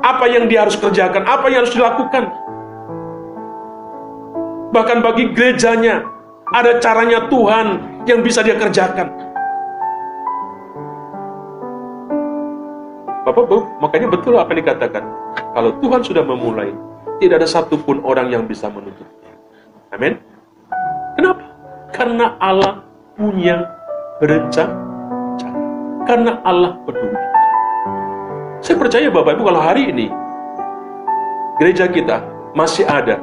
apa 0.06 0.24
yang 0.30 0.46
dia 0.46 0.62
harus 0.62 0.78
kerjakan, 0.78 1.26
apa 1.26 1.50
yang 1.50 1.66
harus 1.66 1.74
dilakukan. 1.74 2.30
Bahkan 4.70 4.98
bagi 5.02 5.34
gerejanya 5.34 6.06
ada 6.54 6.78
caranya 6.78 7.26
Tuhan 7.26 7.66
yang 8.06 8.22
bisa 8.22 8.46
dia 8.46 8.54
kerjakan. 8.54 9.10
Bapak, 13.22 13.44
Bu, 13.46 13.66
makanya 13.78 14.10
betul 14.10 14.34
apa 14.38 14.50
yang 14.54 14.66
dikatakan. 14.66 15.04
Kalau 15.54 15.70
Tuhan 15.78 16.02
sudah 16.02 16.26
memulai, 16.26 16.74
tidak 17.22 17.42
ada 17.42 17.48
satupun 17.50 18.02
orang 18.02 18.34
yang 18.34 18.46
bisa 18.46 18.66
menutupnya. 18.66 19.34
Amin. 19.94 20.18
Kenapa? 21.14 21.44
Karena 21.94 22.34
Allah 22.42 22.82
punya 23.14 23.62
rencana. 24.18 24.74
Karena 26.02 26.42
Allah 26.42 26.74
peduli. 26.82 27.31
Saya 28.62 28.78
percaya 28.78 29.10
Bapak 29.10 29.34
Ibu 29.34 29.42
kalau 29.42 29.58
hari 29.58 29.90
ini 29.90 30.06
gereja 31.58 31.90
kita 31.90 32.22
masih 32.54 32.86
ada. 32.86 33.18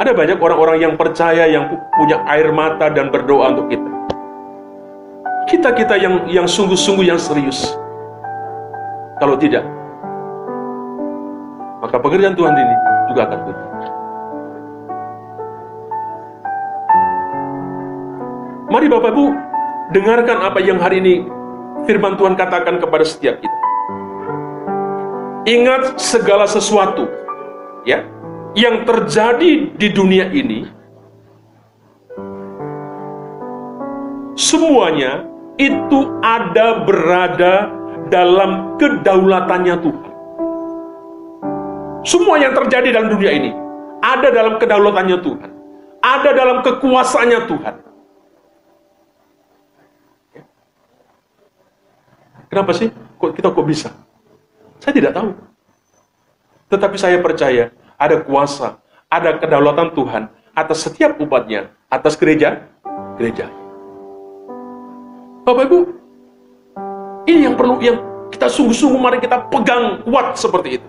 Ada 0.00 0.16
banyak 0.16 0.40
orang-orang 0.40 0.88
yang 0.88 0.94
percaya 0.96 1.44
yang 1.44 1.68
punya 2.00 2.24
air 2.24 2.48
mata 2.48 2.88
dan 2.88 3.12
berdoa 3.12 3.52
untuk 3.52 3.68
kita. 3.68 3.90
Kita-kita 5.52 6.00
yang 6.00 6.14
yang 6.32 6.46
sungguh-sungguh 6.48 7.12
yang 7.12 7.20
serius 7.20 7.76
kalau 9.20 9.36
tidak, 9.36 9.68
maka 11.84 12.00
pekerjaan 12.00 12.32
Tuhan 12.32 12.54
ini 12.56 12.74
juga 13.12 13.20
akan 13.28 13.38
tutup. 13.44 13.68
Mari 18.72 18.86
Bapak 18.88 19.12
Ibu, 19.12 19.24
dengarkan 19.92 20.38
apa 20.40 20.58
yang 20.64 20.80
hari 20.80 21.04
ini 21.04 21.14
firman 21.84 22.16
Tuhan 22.16 22.32
katakan 22.32 22.80
kepada 22.80 23.04
setiap 23.04 23.36
kita. 23.44 23.57
Ingat 25.48 25.96
segala 25.96 26.44
sesuatu 26.44 27.08
ya 27.88 28.04
yang 28.52 28.84
terjadi 28.84 29.72
di 29.80 29.88
dunia 29.96 30.28
ini 30.28 30.68
semuanya 34.36 35.24
itu 35.56 36.20
ada 36.20 36.84
berada 36.84 37.72
dalam 38.12 38.76
kedaulatannya 38.76 39.76
Tuhan. 39.80 40.12
Semua 42.04 42.36
yang 42.36 42.52
terjadi 42.52 42.92
dalam 42.92 43.08
dunia 43.08 43.32
ini 43.32 43.50
ada 44.04 44.28
dalam 44.28 44.60
kedaulatannya 44.60 45.18
Tuhan. 45.24 45.50
Ada 46.04 46.30
dalam 46.36 46.58
kekuasaannya 46.60 47.40
Tuhan. 47.48 47.74
Kenapa 52.52 52.72
sih? 52.76 52.92
Kok 53.16 53.32
kita 53.32 53.48
kok 53.48 53.64
bisa? 53.64 54.07
Saya 54.88 55.04
tidak 55.04 55.20
tahu. 55.20 55.30
Tetapi 56.72 56.96
saya 56.96 57.20
percaya 57.20 57.76
ada 58.00 58.24
kuasa, 58.24 58.80
ada 59.12 59.36
kedaulatan 59.36 59.92
Tuhan 59.92 60.32
atas 60.56 60.80
setiap 60.80 61.20
umatnya, 61.20 61.68
atas 61.92 62.16
gereja, 62.16 62.64
gereja. 63.20 63.52
Bapak 65.44 65.68
Ibu, 65.68 65.78
ini 67.28 67.44
yang 67.44 67.52
perlu 67.52 67.76
yang 67.84 68.00
kita 68.32 68.48
sungguh-sungguh 68.48 68.96
mari 68.96 69.20
kita 69.20 69.52
pegang 69.52 70.00
kuat 70.08 70.40
seperti 70.40 70.80
itu. 70.80 70.88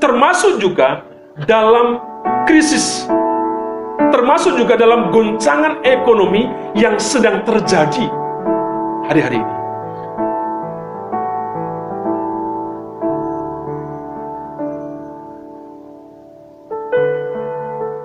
Termasuk 0.00 0.64
juga 0.64 1.04
dalam 1.44 2.00
krisis. 2.48 3.04
Termasuk 4.08 4.56
juga 4.56 4.80
dalam 4.80 5.12
goncangan 5.12 5.84
ekonomi 5.84 6.48
yang 6.72 6.96
sedang 6.96 7.44
terjadi 7.44 8.08
hari-hari 9.04 9.44
ini. 9.44 9.59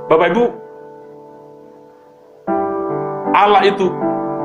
Bapak 0.06 0.38
Ibu, 0.38 0.44
Allah 3.34 3.62
itu 3.66 3.90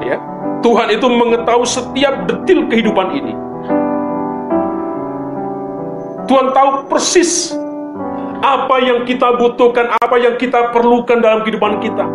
ya 0.00 0.16
Tuhan 0.64 0.88
itu 0.88 1.04
mengetahui 1.04 1.68
setiap 1.68 2.24
detil 2.24 2.64
kehidupan 2.72 3.12
ini. 3.12 3.32
Tuhan 6.24 6.56
tahu 6.56 6.88
persis 6.88 7.52
apa 8.40 8.76
yang 8.80 9.04
kita 9.04 9.36
butuhkan, 9.36 9.92
apa 10.00 10.16
yang 10.16 10.40
kita 10.40 10.72
perlukan 10.72 11.20
dalam 11.20 11.44
kehidupan 11.44 11.76
kita. 11.84 12.08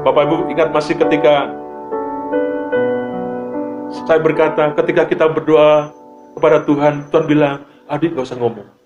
Bapak 0.00 0.22
Ibu 0.24 0.36
ingat 0.48 0.72
masih 0.72 0.96
ketika 0.96 1.52
saya 4.08 4.20
berkata, 4.22 4.72
ketika 4.80 5.04
kita 5.04 5.28
berdoa 5.28 5.92
kepada 6.40 6.64
Tuhan, 6.64 7.04
Tuhan 7.12 7.24
bilang, 7.28 7.68
adik 7.84 8.16
gak 8.16 8.24
usah 8.24 8.40
ngomong. 8.40 8.79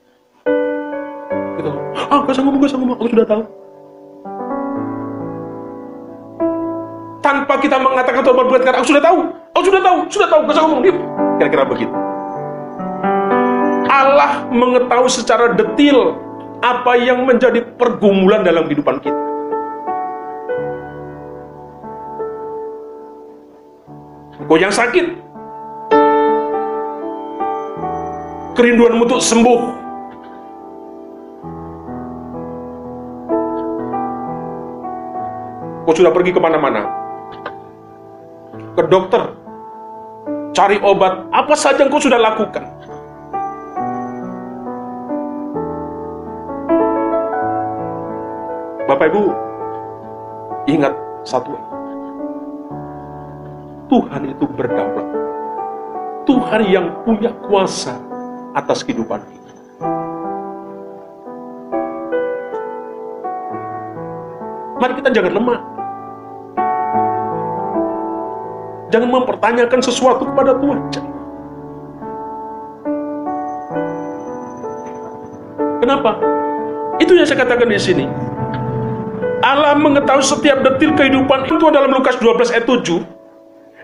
Ah 2.14 2.22
gak 2.22 2.30
usah 2.30 2.46
ngomong, 2.46 2.62
gak 2.62 2.70
usah 2.70 2.78
ngomong, 2.78 2.94
aku 2.94 3.10
sudah 3.10 3.26
tahu. 3.26 3.42
Tanpa 7.18 7.54
kita 7.58 7.74
mengatakan 7.82 8.22
Tuhan 8.22 8.38
berbuat 8.38 8.62
kata, 8.62 8.76
aku 8.78 8.88
sudah 8.94 9.02
tahu, 9.02 9.18
aku 9.50 9.64
sudah 9.66 9.82
tahu, 9.82 9.98
sudah 10.06 10.28
tahu, 10.30 10.40
gak 10.46 10.54
usah 10.54 10.62
ngomong, 10.62 10.80
diam. 10.86 10.98
Kira-kira 11.42 11.66
begitu. 11.66 11.94
Allah 13.90 14.46
mengetahui 14.54 15.10
secara 15.10 15.58
detil 15.58 16.14
apa 16.62 16.94
yang 17.02 17.26
menjadi 17.26 17.66
pergumulan 17.74 18.46
dalam 18.46 18.70
kehidupan 18.70 19.02
kita. 19.02 19.18
Engkau 24.38 24.54
yang 24.54 24.70
sakit, 24.70 25.18
kerinduanmu 28.54 29.02
untuk 29.02 29.18
sembuh. 29.18 29.83
Kau 35.84 35.92
sudah 35.92 36.08
pergi 36.16 36.32
ke 36.32 36.40
mana-mana, 36.40 36.88
ke 38.72 38.82
dokter, 38.88 39.36
cari 40.56 40.80
obat, 40.80 41.28
apa 41.28 41.52
saja 41.52 41.84
yang 41.84 41.92
kau 41.92 42.00
sudah 42.00 42.16
lakukan. 42.16 42.64
Bapak 48.84 49.12
Ibu, 49.12 49.22
ingat 50.72 50.92
satu 51.24 51.52
Tuhan 53.92 54.22
itu 54.32 54.44
berdaulat. 54.48 55.06
Tuhan 56.24 56.62
yang 56.64 56.86
punya 57.04 57.28
kuasa 57.44 58.00
atas 58.56 58.80
kehidupan 58.80 59.20
kita. 59.20 59.52
Mari 64.80 64.92
kita 65.00 65.10
jangan 65.12 65.32
lemah. 65.36 65.73
Jangan 68.94 69.10
mempertanyakan 69.10 69.82
sesuatu 69.82 70.22
kepada 70.22 70.54
Tuhan. 70.54 70.78
Kenapa? 75.82 76.14
Itu 77.02 77.18
yang 77.18 77.26
saya 77.26 77.42
katakan 77.42 77.66
di 77.66 77.74
sini. 77.74 78.06
Allah 79.42 79.74
mengetahui 79.74 80.22
setiap 80.22 80.62
detil 80.62 80.94
kehidupan 80.94 81.50
itu 81.50 81.58
dalam 81.74 81.90
Lukas 81.90 82.22
12 82.22 82.54
ayat 82.54 82.70
7. 82.70 83.02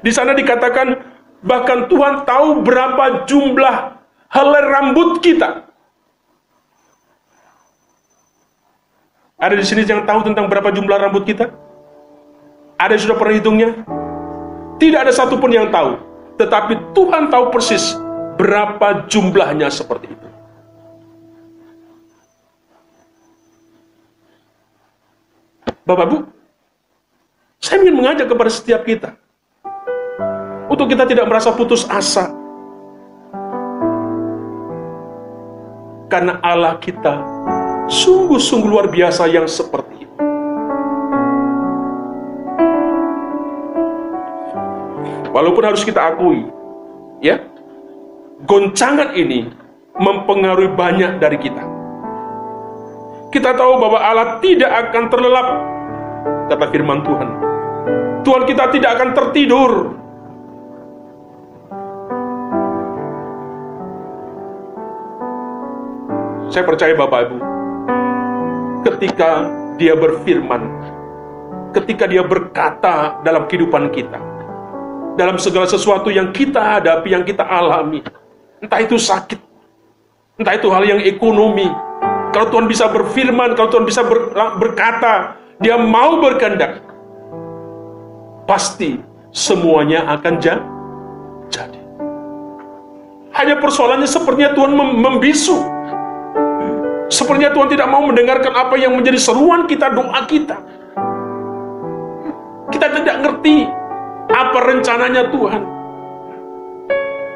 Di 0.07 0.15
sana 0.15 0.31
dikatakan 0.31 1.03
bahkan 1.43 1.91
Tuhan 1.91 2.23
tahu 2.23 2.63
berapa 2.63 3.27
jumlah 3.27 3.99
helai 4.31 4.63
rambut 4.63 5.19
kita. 5.27 5.67
Ada 9.43 9.59
di 9.59 9.67
sini 9.67 9.83
yang 9.91 10.07
tahu 10.07 10.23
tentang 10.23 10.47
berapa 10.47 10.71
jumlah 10.71 11.03
rambut 11.03 11.27
kita? 11.27 11.51
Ada 12.79 12.95
yang 12.95 13.03
sudah 13.11 13.17
pernah 13.19 13.35
hitungnya? 13.35 14.00
Tidak 14.81 14.97
ada 14.97 15.13
satupun 15.13 15.53
yang 15.53 15.69
tahu. 15.69 16.01
Tetapi 16.41 16.97
Tuhan 16.97 17.29
tahu 17.29 17.53
persis 17.53 18.01
berapa 18.41 19.05
jumlahnya 19.05 19.69
seperti 19.69 20.09
itu. 20.09 20.29
Bapak 25.85 26.07
Bu, 26.09 26.17
saya 27.61 27.83
ingin 27.85 27.99
mengajak 27.99 28.31
kepada 28.31 28.49
setiap 28.49 28.87
kita 28.89 29.21
untuk 30.71 30.87
kita 30.89 31.05
tidak 31.05 31.29
merasa 31.29 31.53
putus 31.53 31.85
asa. 31.91 32.33
Karena 36.09 36.39
Allah 36.41 36.79
kita 36.79 37.21
sungguh-sungguh 37.91 38.71
luar 38.71 38.87
biasa 38.87 39.27
yang 39.31 39.51
seperti 39.51 39.90
Walaupun 45.41 45.65
harus 45.65 45.81
kita 45.89 46.13
akui, 46.13 46.45
ya, 47.25 47.41
goncangan 48.45 49.17
ini 49.17 49.49
mempengaruhi 49.97 50.69
banyak 50.77 51.17
dari 51.17 51.41
kita. 51.41 51.65
Kita 53.33 53.57
tahu 53.57 53.81
bahwa 53.81 54.05
Allah 54.05 54.37
tidak 54.45 54.69
akan 54.69 55.09
terlelap, 55.09 55.49
kata 56.53 56.67
firman 56.69 57.01
Tuhan. 57.09 57.29
Tuhan 58.21 58.43
kita 58.45 58.65
tidak 58.69 58.91
akan 59.01 59.09
tertidur, 59.17 59.73
Saya 66.51 66.67
percaya 66.67 66.93
Bapak 66.99 67.31
Ibu, 67.31 67.39
ketika 68.83 69.49
dia 69.79 69.95
berfirman, 69.95 70.67
ketika 71.73 72.11
dia 72.11 72.27
berkata 72.27 73.23
dalam 73.23 73.47
kehidupan 73.47 73.95
kita, 73.95 74.30
dalam 75.21 75.37
segala 75.37 75.69
sesuatu 75.69 76.09
yang 76.09 76.33
kita 76.33 76.81
hadapi, 76.81 77.13
yang 77.13 77.21
kita 77.29 77.45
alami, 77.45 78.01
entah 78.65 78.81
itu 78.81 78.97
sakit, 78.97 79.37
entah 80.41 80.57
itu 80.57 80.73
hal 80.73 80.81
yang 80.89 81.01
ekonomi, 81.05 81.69
kalau 82.33 82.49
Tuhan 82.49 82.65
bisa 82.65 82.89
berfirman, 82.89 83.53
kalau 83.53 83.69
Tuhan 83.69 83.85
bisa 83.85 84.01
ber, 84.01 84.33
berkata, 84.57 85.37
dia 85.61 85.77
mau 85.77 86.17
berkehendak, 86.25 86.81
pasti 88.49 88.97
semuanya 89.29 90.09
akan 90.17 90.41
jadi. 90.41 91.81
Hanya 93.37 93.61
persoalannya 93.61 94.09
sepertinya 94.09 94.57
Tuhan 94.57 94.73
membisu 94.75 95.81
Sepertinya 97.11 97.51
Tuhan 97.51 97.69
tidak 97.75 97.91
mau 97.91 98.07
mendengarkan 98.07 98.55
apa 98.55 98.79
yang 98.79 98.95
menjadi 98.95 99.19
seruan 99.19 99.67
kita, 99.67 99.91
doa 99.91 100.31
kita. 100.31 100.63
Kita 102.71 102.87
tidak 103.03 103.17
ngerti 103.27 103.67
apa 104.31 104.59
rencananya 104.63 105.31
Tuhan. 105.35 105.63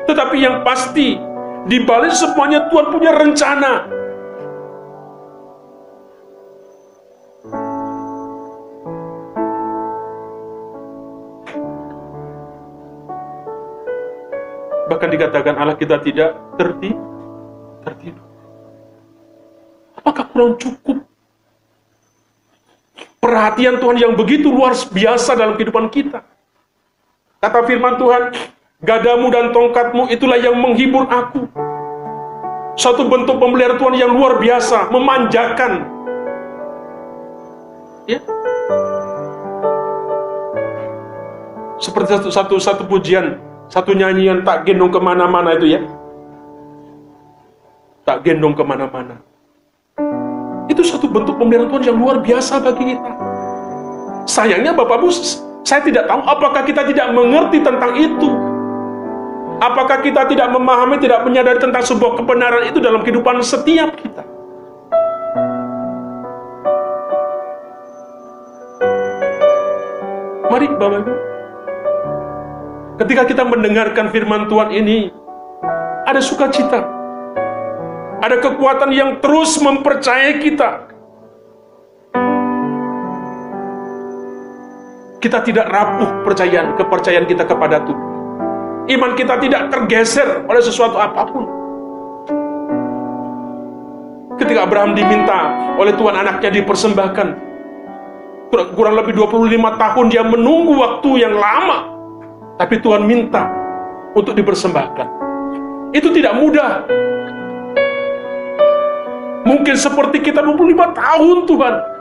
Tetapi 0.04 0.36
yang 0.36 0.62
pasti, 0.62 1.16
di 1.64 1.78
balik 1.82 2.12
semuanya 2.12 2.68
Tuhan 2.68 2.92
punya 2.92 3.12
rencana. 3.16 3.72
Bahkan 14.84 15.08
dikatakan 15.08 15.54
Allah 15.56 15.76
kita 15.80 15.98
tidak 16.04 16.36
tertidur. 16.60 17.00
tertidur. 17.80 18.24
Apakah 19.96 20.24
kurang 20.28 20.60
cukup? 20.60 21.00
Perhatian 23.24 23.80
Tuhan 23.80 23.96
yang 23.96 24.12
begitu 24.12 24.52
luar 24.52 24.76
biasa 24.76 25.32
dalam 25.32 25.56
kehidupan 25.56 25.88
kita. 25.88 26.33
Kata 27.44 27.60
firman 27.68 28.00
Tuhan, 28.00 28.32
gadamu 28.80 29.28
dan 29.28 29.52
tongkatmu 29.52 30.08
itulah 30.08 30.40
yang 30.40 30.56
menghibur 30.56 31.04
aku. 31.04 31.44
Satu 32.72 33.04
bentuk 33.04 33.36
pemeliharaan 33.36 33.76
Tuhan 33.76 34.00
yang 34.00 34.16
luar 34.16 34.40
biasa, 34.40 34.88
memanjakan. 34.88 35.84
Ya. 38.08 38.16
Seperti 41.76 42.16
satu, 42.16 42.28
satu, 42.32 42.54
satu 42.56 42.82
pujian, 42.88 43.36
satu 43.68 43.92
nyanyian 43.92 44.40
tak 44.40 44.64
gendong 44.64 44.88
ke 44.88 45.00
mana-mana 45.04 45.52
itu 45.52 45.68
ya. 45.68 45.84
Tak 48.08 48.24
gendong 48.24 48.56
ke 48.56 48.64
mana-mana. 48.64 49.20
Itu 50.72 50.80
satu 50.80 51.12
bentuk 51.12 51.36
pemberian 51.36 51.68
Tuhan 51.68 51.92
yang 51.92 52.00
luar 52.00 52.24
biasa 52.24 52.64
bagi 52.64 52.96
kita. 52.96 53.10
Sayangnya 54.24 54.72
Bapak 54.72 55.04
Ibu, 55.04 55.12
saya 55.64 55.80
tidak 55.80 56.04
tahu 56.04 56.20
apakah 56.28 56.62
kita 56.68 56.84
tidak 56.92 57.08
mengerti 57.16 57.64
tentang 57.64 57.96
itu. 57.96 58.30
Apakah 59.64 60.04
kita 60.04 60.28
tidak 60.28 60.52
memahami, 60.52 61.00
tidak 61.00 61.24
menyadari 61.24 61.56
tentang 61.56 61.80
sebuah 61.80 62.20
kebenaran 62.20 62.68
itu 62.68 62.84
dalam 62.84 63.00
kehidupan 63.00 63.40
setiap 63.40 63.96
kita. 63.96 64.20
Mari 70.52 70.68
Bapak 70.76 70.98
Ibu, 71.00 71.14
ketika 73.00 73.22
kita 73.24 73.42
mendengarkan 73.48 74.12
firman 74.12 74.46
Tuhan 74.52 74.68
ini, 74.68 75.08
ada 76.04 76.20
sukacita, 76.20 76.84
ada 78.20 78.36
kekuatan 78.36 78.92
yang 78.92 79.10
terus 79.24 79.56
mempercayai 79.64 80.44
kita. 80.44 80.93
Kita 85.24 85.40
tidak 85.40 85.72
rapuh 85.72 86.20
percayaan 86.20 86.76
kepercayaan 86.76 87.24
kita 87.24 87.48
kepada 87.48 87.80
Tuhan. 87.80 88.04
Iman 88.92 89.16
kita 89.16 89.40
tidak 89.40 89.72
tergeser 89.72 90.44
oleh 90.44 90.60
sesuatu 90.60 91.00
apa 91.00 91.24
pun. 91.24 91.48
Ketika 94.36 94.68
Abraham 94.68 94.92
diminta 94.92 95.48
oleh 95.80 95.96
Tuhan 95.96 96.12
anaknya 96.12 96.60
dipersembahkan, 96.60 97.26
kurang 98.76 99.00
lebih 99.00 99.16
25 99.16 99.80
tahun 99.80 100.06
dia 100.12 100.20
menunggu 100.28 100.76
waktu 100.76 101.10
yang 101.16 101.32
lama. 101.32 101.88
Tapi 102.60 102.84
Tuhan 102.84 103.08
minta 103.08 103.48
untuk 104.12 104.36
dipersembahkan. 104.36 105.08
Itu 105.96 106.12
tidak 106.12 106.36
mudah. 106.36 106.84
Mungkin 109.48 109.72
seperti 109.72 110.20
kita 110.20 110.44
25 110.44 110.92
tahun 110.92 111.36
Tuhan. 111.48 111.93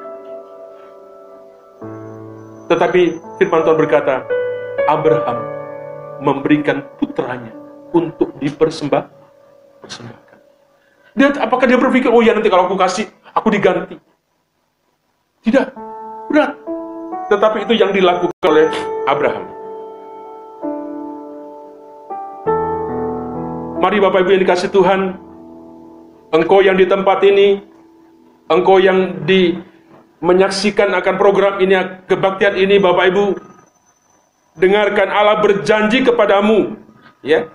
Tetapi 2.73 3.01
firman 3.37 3.61
Tuhan 3.61 3.77
berkata, 3.77 4.25
Abraham 4.89 5.37
memberikan 6.25 6.81
putranya 6.97 7.53
untuk 7.93 8.33
dipersembah. 8.41 9.13
Dia 11.13 11.29
apakah 11.37 11.69
dia 11.69 11.77
berpikir, 11.77 12.09
oh 12.09 12.25
ya 12.25 12.33
nanti 12.33 12.49
kalau 12.49 12.65
aku 12.65 12.73
kasih, 12.73 13.05
aku 13.29 13.53
diganti. 13.53 14.01
Tidak, 15.45 15.69
berat. 16.33 16.57
Tetapi 17.29 17.69
itu 17.69 17.77
yang 17.77 17.93
dilakukan 17.93 18.41
oleh 18.41 18.65
Abraham. 19.05 19.45
Mari 23.85 24.01
Bapak 24.01 24.25
Ibu 24.25 24.29
yang 24.33 24.43
dikasih 24.49 24.73
Tuhan, 24.73 25.13
engkau 26.33 26.65
yang 26.65 26.73
di 26.73 26.89
tempat 26.89 27.21
ini, 27.21 27.61
engkau 28.49 28.81
yang 28.81 29.21
di 29.29 29.61
menyaksikan 30.23 30.95
akan 30.95 31.15
program 31.19 31.59
ini, 31.59 31.75
kebaktian 32.07 32.55
ini 32.55 32.79
Bapak 32.79 33.05
Ibu, 33.11 33.25
dengarkan 34.55 35.11
Allah 35.11 35.43
berjanji 35.43 36.07
kepadamu 36.07 36.79
ya 37.19 37.51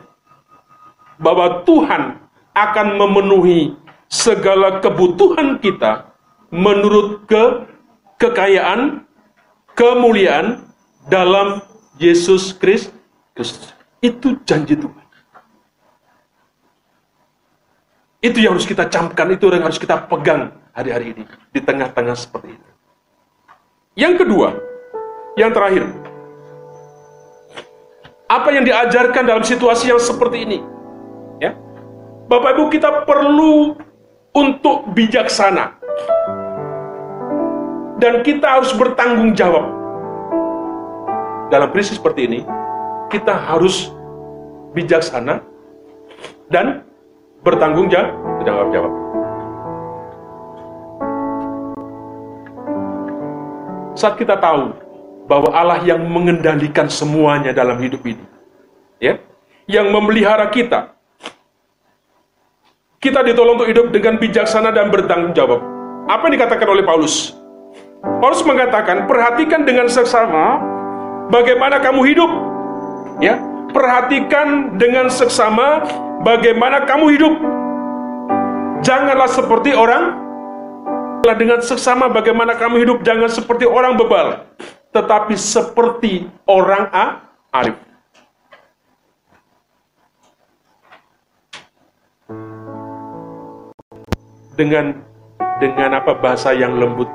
bahwa 1.17 1.65
Tuhan 1.65 2.21
akan 2.53 2.87
memenuhi 3.01 3.73
segala 4.13 4.85
kebutuhan 4.85 5.57
kita 5.65 6.13
menurut 6.53 7.25
ke 7.25 7.65
kekayaan 8.21 9.09
kemuliaan 9.73 10.69
dalam 11.09 11.65
Yesus 11.97 12.53
Kristus. 12.53 13.73
Itu 14.05 14.39
janji 14.45 14.77
Tuhan. 14.77 15.08
Itu 18.29 18.45
yang 18.45 18.61
harus 18.61 18.69
kita 18.69 18.85
camkan, 18.93 19.33
itu 19.33 19.49
yang 19.49 19.64
harus 19.64 19.81
kita 19.81 20.05
pegang 20.05 20.53
hari-hari 20.77 21.17
ini 21.17 21.25
di 21.49 21.64
tengah-tengah 21.64 22.12
seperti 22.12 22.53
itu. 22.53 22.71
Yang 23.97 24.14
kedua, 24.21 24.49
yang 25.41 25.49
terakhir, 25.49 25.88
apa 28.29 28.49
yang 28.53 28.69
diajarkan 28.69 29.25
dalam 29.25 29.41
situasi 29.41 29.88
yang 29.88 29.97
seperti 29.97 30.45
ini. 30.45 30.59
Ya. 31.41 31.57
Bapak 32.29 32.61
Ibu 32.61 32.69
kita 32.69 33.09
perlu 33.09 33.81
untuk 34.37 34.93
bijaksana. 34.93 35.81
Dan 37.99 38.23
kita 38.23 38.61
harus 38.61 38.71
bertanggung 38.77 39.33
jawab. 39.35 39.64
Dalam 41.49 41.73
krisis 41.73 41.97
seperti 41.97 42.29
ini, 42.29 42.41
kita 43.09 43.33
harus 43.33 43.91
bijaksana 44.77 45.41
dan 46.53 46.88
bertanggung 47.42 47.87
jawab. 47.90 48.68
jawab. 48.72 48.92
Saat 53.98 54.14
kita 54.14 54.38
tahu 54.38 54.79
bahwa 55.27 55.51
Allah 55.53 55.83
yang 55.83 56.01
mengendalikan 56.07 56.87
semuanya 56.87 57.51
dalam 57.51 57.77
hidup 57.83 58.01
ini. 58.07 58.24
Ya. 59.03 59.18
Yang 59.68 59.92
memelihara 59.92 60.48
kita. 60.48 60.96
Kita 62.98 63.22
ditolong 63.22 63.61
untuk 63.61 63.70
hidup 63.70 63.87
dengan 63.94 64.18
bijaksana 64.18 64.74
dan 64.74 64.90
bertanggung 64.90 65.37
jawab. 65.37 65.62
Apa 66.09 66.27
yang 66.27 66.35
dikatakan 66.40 66.66
oleh 66.66 66.83
Paulus? 66.83 67.37
Paulus 68.18 68.42
mengatakan, 68.42 69.07
perhatikan 69.07 69.62
dengan 69.62 69.87
seksama 69.87 70.59
bagaimana 71.31 71.79
kamu 71.79 72.01
hidup. 72.11 72.31
Ya, 73.18 73.38
perhatikan 73.74 74.79
dengan 74.79 75.11
seksama 75.11 75.85
bagaimana 76.23 76.87
kamu 76.87 77.07
hidup. 77.19 77.35
Janganlah 78.83 79.29
seperti 79.29 79.75
orang 79.75 80.29
dengan 81.37 81.61
seksama 81.61 82.09
bagaimana 82.09 82.57
kamu 82.57 82.89
hidup, 82.89 82.99
jangan 83.05 83.29
seperti 83.29 83.69
orang 83.69 84.01
bebal 84.01 84.49
tetapi 84.93 85.35
seperti 85.37 86.27
orang 86.49 86.89
A, 86.91 87.07
arif. 87.53 87.77
Dengan 94.59 95.07
dengan 95.63 96.03
apa 96.03 96.19
bahasa 96.19 96.51
yang 96.51 96.75
lembut. 96.75 97.07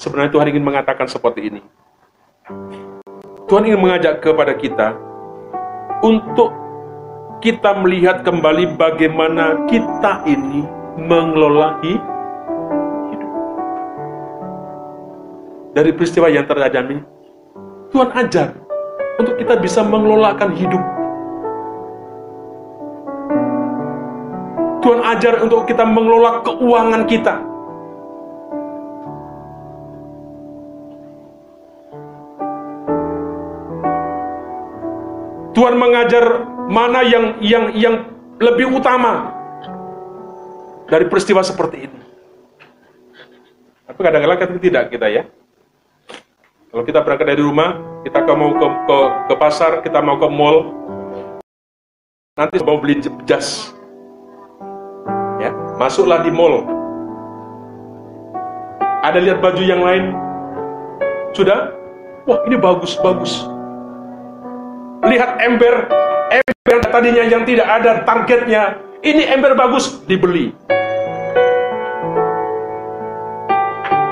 Sebenarnya 0.00 0.32
Tuhan 0.32 0.50
ingin 0.50 0.64
mengatakan 0.64 1.06
seperti 1.06 1.52
ini. 1.52 1.62
Tuhan 3.46 3.68
ingin 3.68 3.78
mengajak 3.78 4.18
kepada 4.18 4.56
kita 4.56 4.98
untuk 6.00 6.52
kita 7.40 7.76
melihat 7.80 8.20
kembali 8.24 8.76
bagaimana 8.76 9.64
kita 9.68 10.24
ini 10.28 10.64
mengelola 11.00 11.80
hidup 11.80 12.10
dari 15.70 15.90
peristiwa 15.94 16.26
yang 16.26 16.44
terjadi, 16.44 16.98
Tuhan 17.94 18.10
ajar 18.12 18.48
untuk 19.22 19.34
kita 19.38 19.54
bisa 19.60 19.80
mengelolakan 19.86 20.50
hidup. 20.56 20.82
Tuhan 24.80 25.00
ajar 25.04 25.44
untuk 25.44 25.68
kita 25.68 25.84
mengelola 25.84 26.40
keuangan 26.42 27.04
kita. 27.04 27.49
Tuhan 35.60 35.76
mengajar 35.76 36.24
mana 36.72 37.04
yang 37.04 37.36
yang 37.44 37.64
yang 37.76 37.94
lebih 38.40 38.80
utama 38.80 39.28
dari 40.88 41.04
peristiwa 41.04 41.44
seperti 41.44 41.84
ini. 41.84 42.00
Tapi 43.84 44.00
kadang-kadang 44.00 44.40
kan 44.40 44.56
tidak 44.56 44.88
kita 44.88 45.12
ya. 45.12 45.28
Kalau 46.72 46.80
kita 46.80 47.04
berangkat 47.04 47.36
dari 47.36 47.44
rumah, 47.44 47.76
kita 48.08 48.24
mau 48.32 48.56
ke, 48.56 48.66
ke, 48.88 48.98
ke 49.28 49.34
pasar, 49.36 49.84
kita 49.84 50.00
mau 50.00 50.16
ke 50.16 50.32
mall, 50.32 50.72
nanti 52.40 52.56
mau 52.64 52.80
beli 52.80 53.04
jas. 53.28 53.76
Ya, 55.44 55.52
masuklah 55.76 56.24
di 56.24 56.32
mall. 56.32 56.64
Ada 59.04 59.20
lihat 59.20 59.44
baju 59.44 59.60
yang 59.60 59.84
lain? 59.84 60.16
Sudah? 61.36 61.76
Wah, 62.24 62.40
ini 62.48 62.56
bagus, 62.56 62.96
bagus. 63.04 63.59
Lihat 65.00 65.40
ember, 65.40 65.88
ember 66.28 66.76
tadinya 66.92 67.24
yang 67.24 67.48
tidak 67.48 67.64
ada 67.64 68.04
targetnya. 68.04 68.76
Ini 69.00 69.32
ember 69.32 69.56
bagus, 69.56 69.96
dibeli. 70.04 70.52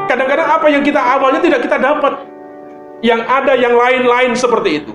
Kadang-kadang 0.08 0.48
apa 0.48 0.66
yang 0.72 0.80
kita 0.80 0.96
awalnya 0.96 1.44
tidak 1.44 1.60
kita 1.68 1.76
dapat 1.76 2.24
yang 3.04 3.20
ada 3.28 3.52
yang 3.52 3.76
lain-lain 3.76 4.32
seperti 4.32 4.80
itu. 4.80 4.92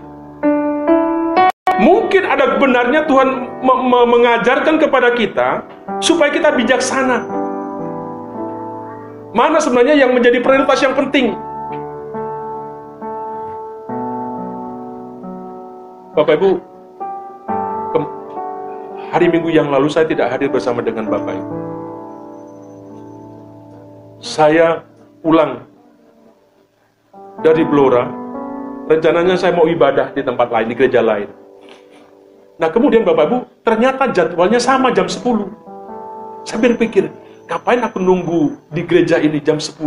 Mungkin 1.78 2.26
ada 2.26 2.58
benarnya 2.58 3.06
Tuhan 3.06 3.62
me 3.62 3.74
me 3.86 4.00
mengajarkan 4.18 4.82
kepada 4.82 5.14
kita 5.14 5.62
supaya 6.02 6.34
kita 6.34 6.58
bijaksana. 6.58 7.22
Mana 9.38 9.62
sebenarnya 9.62 9.94
yang 9.94 10.18
menjadi 10.18 10.42
prioritas 10.42 10.82
yang 10.82 10.98
penting? 10.98 11.38
Bapak 16.14 16.38
Ibu, 16.38 16.62
hari 19.10 19.34
Minggu 19.34 19.50
yang 19.50 19.74
lalu 19.74 19.90
saya 19.90 20.06
tidak 20.06 20.30
hadir 20.30 20.46
bersama 20.46 20.86
dengan 20.86 21.10
Bapak 21.10 21.34
Ibu. 21.34 21.54
Saya 24.22 24.86
pulang 25.26 25.66
dari 27.42 27.66
Blora, 27.66 28.06
rencananya 28.86 29.34
saya 29.42 29.58
mau 29.58 29.66
ibadah 29.66 30.14
di 30.14 30.22
tempat 30.22 30.54
lain, 30.54 30.70
di 30.70 30.76
gereja 30.78 31.02
lain. 31.02 31.34
Nah 32.62 32.70
kemudian 32.70 33.02
Bapak 33.02 33.34
Ibu, 33.34 33.38
ternyata 33.66 34.14
jadwalnya 34.14 34.62
sama 34.62 34.94
jam 34.94 35.10
10. 35.10 35.50
Saya 36.46 36.62
berpikir, 36.62 37.10
ngapain 37.50 37.82
aku 37.82 37.98
nunggu 37.98 38.62
di 38.70 38.86
gereja 38.86 39.18
ini 39.18 39.42
jam 39.42 39.58
10? 39.58 39.82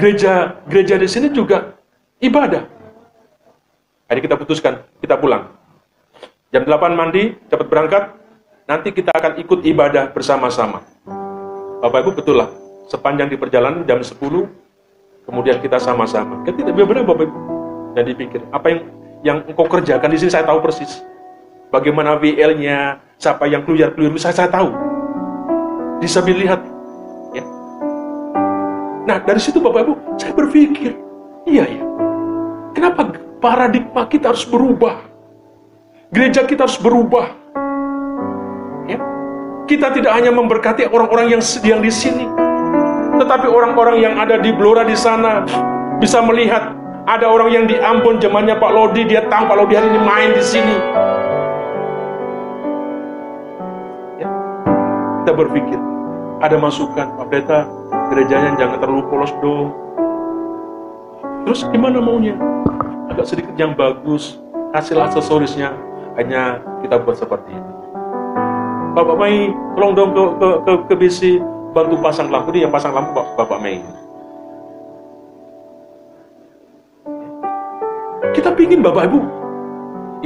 Gereja 0.00 0.64
gereja 0.64 0.96
di 0.96 1.08
sini 1.12 1.28
juga 1.28 1.76
ibadah. 2.24 2.73
Hari 4.04 4.20
kita 4.20 4.36
putuskan, 4.36 4.84
kita 5.00 5.16
pulang. 5.16 5.48
Jam 6.52 6.68
8 6.68 6.92
mandi, 6.92 7.40
cepat 7.48 7.66
berangkat, 7.72 8.12
nanti 8.68 8.92
kita 8.92 9.08
akan 9.16 9.40
ikut 9.40 9.64
ibadah 9.64 10.12
bersama-sama. 10.12 10.84
Bapak 11.80 12.04
Ibu 12.04 12.10
betul 12.20 12.36
lah, 12.36 12.52
sepanjang 12.92 13.32
di 13.32 13.40
perjalanan 13.40 13.80
jam 13.88 14.04
10 14.04 14.20
kemudian 15.24 15.56
kita 15.56 15.80
sama-sama. 15.80 16.44
Kan 16.44 16.52
tidak 16.52 16.76
benar 16.76 17.08
Bapak 17.08 17.32
Ibu. 17.32 17.38
Dan 17.96 18.04
dipikir, 18.04 18.44
apa 18.52 18.66
yang 18.68 18.80
yang 19.24 19.38
engkau 19.48 19.64
kerjakan 19.64 20.12
di 20.12 20.20
sini 20.20 20.30
saya 20.36 20.44
tahu 20.44 20.60
persis. 20.60 21.00
Bagaimana 21.72 22.20
WL-nya, 22.20 23.00
siapa 23.16 23.48
yang 23.48 23.64
keluar-keluar, 23.64 24.20
saya, 24.20 24.36
saya 24.36 24.52
tahu. 24.52 24.68
Bisa 26.04 26.20
dilihat. 26.20 26.60
Ya. 27.32 27.44
Nah, 29.08 29.16
dari 29.24 29.40
situ 29.40 29.64
Bapak 29.64 29.88
Ibu, 29.88 29.94
saya 30.20 30.36
berpikir, 30.36 30.92
iya 31.48 31.64
ya, 31.64 31.82
kenapa 32.76 33.23
paradigma 33.44 34.08
kita 34.08 34.32
harus 34.32 34.48
berubah? 34.48 35.04
Gereja 36.08 36.48
kita 36.48 36.64
harus 36.64 36.80
berubah. 36.80 37.28
Ya. 38.88 38.96
Kita 39.68 39.92
tidak 39.92 40.16
hanya 40.16 40.32
memberkati 40.32 40.88
orang-orang 40.88 41.36
yang 41.36 41.42
sedang 41.44 41.84
di 41.84 41.92
sini, 41.92 42.24
tetapi 43.20 43.44
orang-orang 43.44 44.00
yang 44.00 44.16
ada 44.16 44.40
di 44.40 44.48
Blora 44.56 44.88
di 44.88 44.96
sana 44.96 45.44
bisa 46.00 46.24
melihat 46.24 46.72
ada 47.04 47.28
orang 47.28 47.52
yang 47.52 47.64
di 47.68 47.76
Ambon 47.76 48.16
zamannya 48.16 48.56
Pak 48.56 48.72
Lodi, 48.72 49.04
dia 49.04 49.28
tahu 49.28 49.44
Pak 49.44 49.56
Lodi 49.60 49.76
hari 49.76 49.92
ini 49.92 50.00
main 50.00 50.30
di 50.32 50.40
sini. 50.40 50.76
Ya. 54.16 54.28
Kita 55.20 55.32
berpikir, 55.36 55.76
ada 56.40 56.56
masukan, 56.56 57.12
Pak 57.20 57.26
Pendeta, 57.28 57.68
gerejanya 58.08 58.56
jangan 58.56 58.80
terlalu 58.80 59.04
polos 59.12 59.32
dong. 59.44 59.76
Terus 61.44 61.60
gimana 61.68 62.00
maunya? 62.00 62.53
Agak 63.14 63.30
sedikit 63.30 63.54
yang 63.54 63.78
bagus, 63.78 64.42
hasil 64.74 64.98
aksesorisnya, 64.98 65.70
hanya 66.18 66.58
kita 66.82 66.98
buat 66.98 67.14
seperti 67.14 67.54
ini. 67.54 67.72
Bapak 68.90 69.14
Mai, 69.14 69.54
tolong 69.78 69.94
dong 69.94 70.10
ke, 70.10 70.22
ke, 70.34 70.48
ke, 70.66 70.72
ke 70.90 70.94
BC, 70.98 71.20
bantu 71.70 71.94
pasang 72.02 72.26
lampu. 72.26 72.50
Ini 72.50 72.66
yang 72.66 72.74
pasang 72.74 72.90
lampu 72.90 73.14
Bapak, 73.14 73.38
Bapak 73.38 73.58
Mai. 73.62 73.78
Kita 78.34 78.50
pingin 78.50 78.82
Bapak 78.82 79.06
Ibu, 79.06 79.20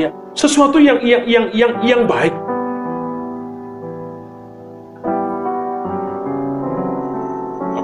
ya 0.01 0.09
sesuatu 0.33 0.81
yang 0.81 0.97
yang 1.05 1.29
yang 1.29 1.45
yang 1.53 1.73
yang 1.85 2.03
baik. 2.09 2.33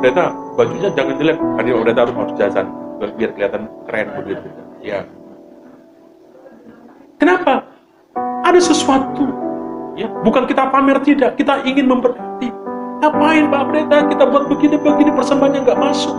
Pendeta, 0.01 0.33
bajunya 0.57 0.89
jangan 0.97 1.15
jelek. 1.21 1.37
Kan 1.37 1.65
pendeta 1.69 2.01
harus 2.09 2.17
harus 2.17 2.35
jajan 2.41 2.67
biar 3.21 3.31
kelihatan 3.37 3.69
keren 3.85 4.09
begitu. 4.25 4.49
Ya. 4.85 5.09
Kenapa? 7.17 7.65
Ada 8.45 8.61
sesuatu. 8.61 9.33
Ya, 9.97 10.13
bukan 10.21 10.45
kita 10.45 10.69
pamer 10.69 11.01
tidak, 11.01 11.41
kita 11.41 11.65
ingin 11.65 11.89
memberkati. 11.89 12.53
Ngapain 13.01 13.49
Pak 13.49 13.63
Pendeta 13.69 13.97
kita 14.13 14.25
buat 14.29 14.45
begini-begini 14.53 15.11
persembahannya 15.17 15.61
nggak 15.65 15.81
masuk? 15.81 16.17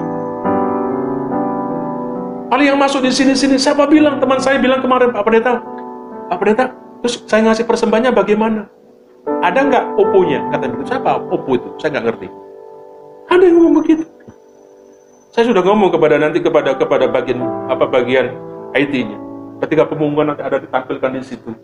Paling 2.50 2.68
yang 2.74 2.80
masuk 2.82 3.06
di 3.06 3.12
sini-sini, 3.14 3.62
siapa 3.62 3.86
bilang? 3.86 4.18
Teman 4.18 4.42
saya 4.42 4.58
bilang 4.58 4.82
kemarin, 4.82 5.14
Pak 5.14 5.24
Pendeta, 5.28 5.62
Pak 6.32 6.38
Pendeta, 6.42 6.66
terus 7.06 7.22
saya 7.30 7.46
ngasih 7.46 7.70
persembahannya 7.70 8.12
bagaimana? 8.16 8.66
Ada 9.46 9.60
nggak 9.62 9.84
oponya? 10.00 10.42
Kata 10.50 10.72
begitu, 10.74 10.90
siapa 10.90 11.22
opo 11.30 11.52
itu? 11.54 11.70
Saya 11.78 12.00
nggak 12.00 12.06
ngerti. 12.10 12.28
Ada 13.30 13.44
yang 13.46 13.56
ngomong 13.62 13.76
begitu. 13.82 14.04
Saya 15.36 15.52
sudah 15.52 15.62
ngomong 15.68 15.92
kepada 15.92 16.16
nanti 16.16 16.40
kepada 16.40 16.80
kepada 16.80 17.12
bagian 17.12 17.44
apa 17.68 17.84
bagian 17.92 18.32
IT-nya. 18.76 19.18
Ketika 19.64 19.88
pengumuman 19.88 20.36
nanti 20.36 20.44
ada 20.44 20.60
ditampilkan 20.60 21.10
di 21.16 21.24
situ, 21.24 21.56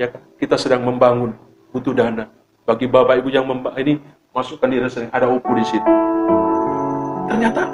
ya 0.00 0.08
kita 0.40 0.56
sedang 0.56 0.80
membangun 0.80 1.36
butuh 1.68 1.92
dana. 1.92 2.32
Bagi 2.64 2.88
bapak 2.88 3.20
ibu 3.20 3.28
yang 3.28 3.44
memba 3.44 3.76
ini 3.76 4.00
masukkan 4.32 4.64
di 4.64 4.80
rekening 4.80 5.12
ada 5.12 5.28
upu 5.28 5.52
di 5.52 5.64
situ. 5.68 5.92
Ternyata 7.28 7.68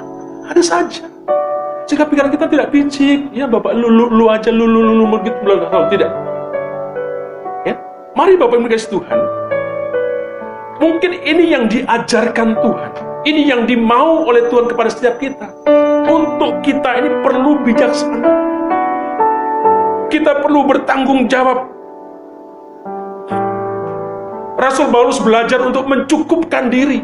ada 0.51 0.59
saja. 0.59 1.07
Jika 1.87 2.03
pikiran 2.03 2.33
kita 2.33 2.51
tidak 2.51 2.67
pincik 2.75 3.31
ya 3.31 3.47
bapak 3.47 3.71
lu 3.79 3.87
lu, 3.87 4.11
lu 4.11 4.25
aja 4.27 4.51
lu 4.51 4.67
lu 4.67 4.83
lu, 4.83 4.93
lu 4.99 5.05
begitu 5.07 5.39
tahu 5.71 5.83
tidak. 5.95 6.11
Ya 7.63 7.79
mari 8.11 8.35
bapak 8.35 8.59
ibu 8.59 8.67
kasih 8.67 8.99
Tuhan. 8.99 9.19
Mungkin 10.83 11.11
ini 11.23 11.55
yang 11.55 11.71
diajarkan 11.71 12.59
Tuhan. 12.59 12.91
Ini 13.23 13.41
yang 13.47 13.61
dimau 13.63 14.27
oleh 14.27 14.51
Tuhan 14.51 14.67
kepada 14.67 14.91
setiap 14.91 15.15
kita. 15.23 15.47
Untuk 16.05 16.59
kita 16.61 16.99
ini 16.99 17.09
perlu 17.23 17.63
bijaksana 17.63 18.45
kita 20.15 20.39
perlu 20.39 20.63
bertanggung 20.63 21.27
jawab 21.27 21.75
Rasul 24.55 24.87
Paulus 24.87 25.19
belajar 25.19 25.59
untuk 25.59 25.83
mencukupkan 25.83 26.71
diri. 26.71 27.03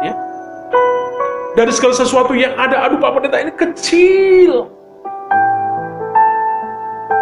Ya. 0.00 0.14
Dari 1.58 1.74
segala 1.74 1.98
sesuatu 1.98 2.38
yang 2.38 2.54
ada, 2.54 2.86
aduh 2.86 3.02
Pak 3.02 3.18
Pendeta 3.18 3.42
ini 3.42 3.52
kecil. 3.52 4.70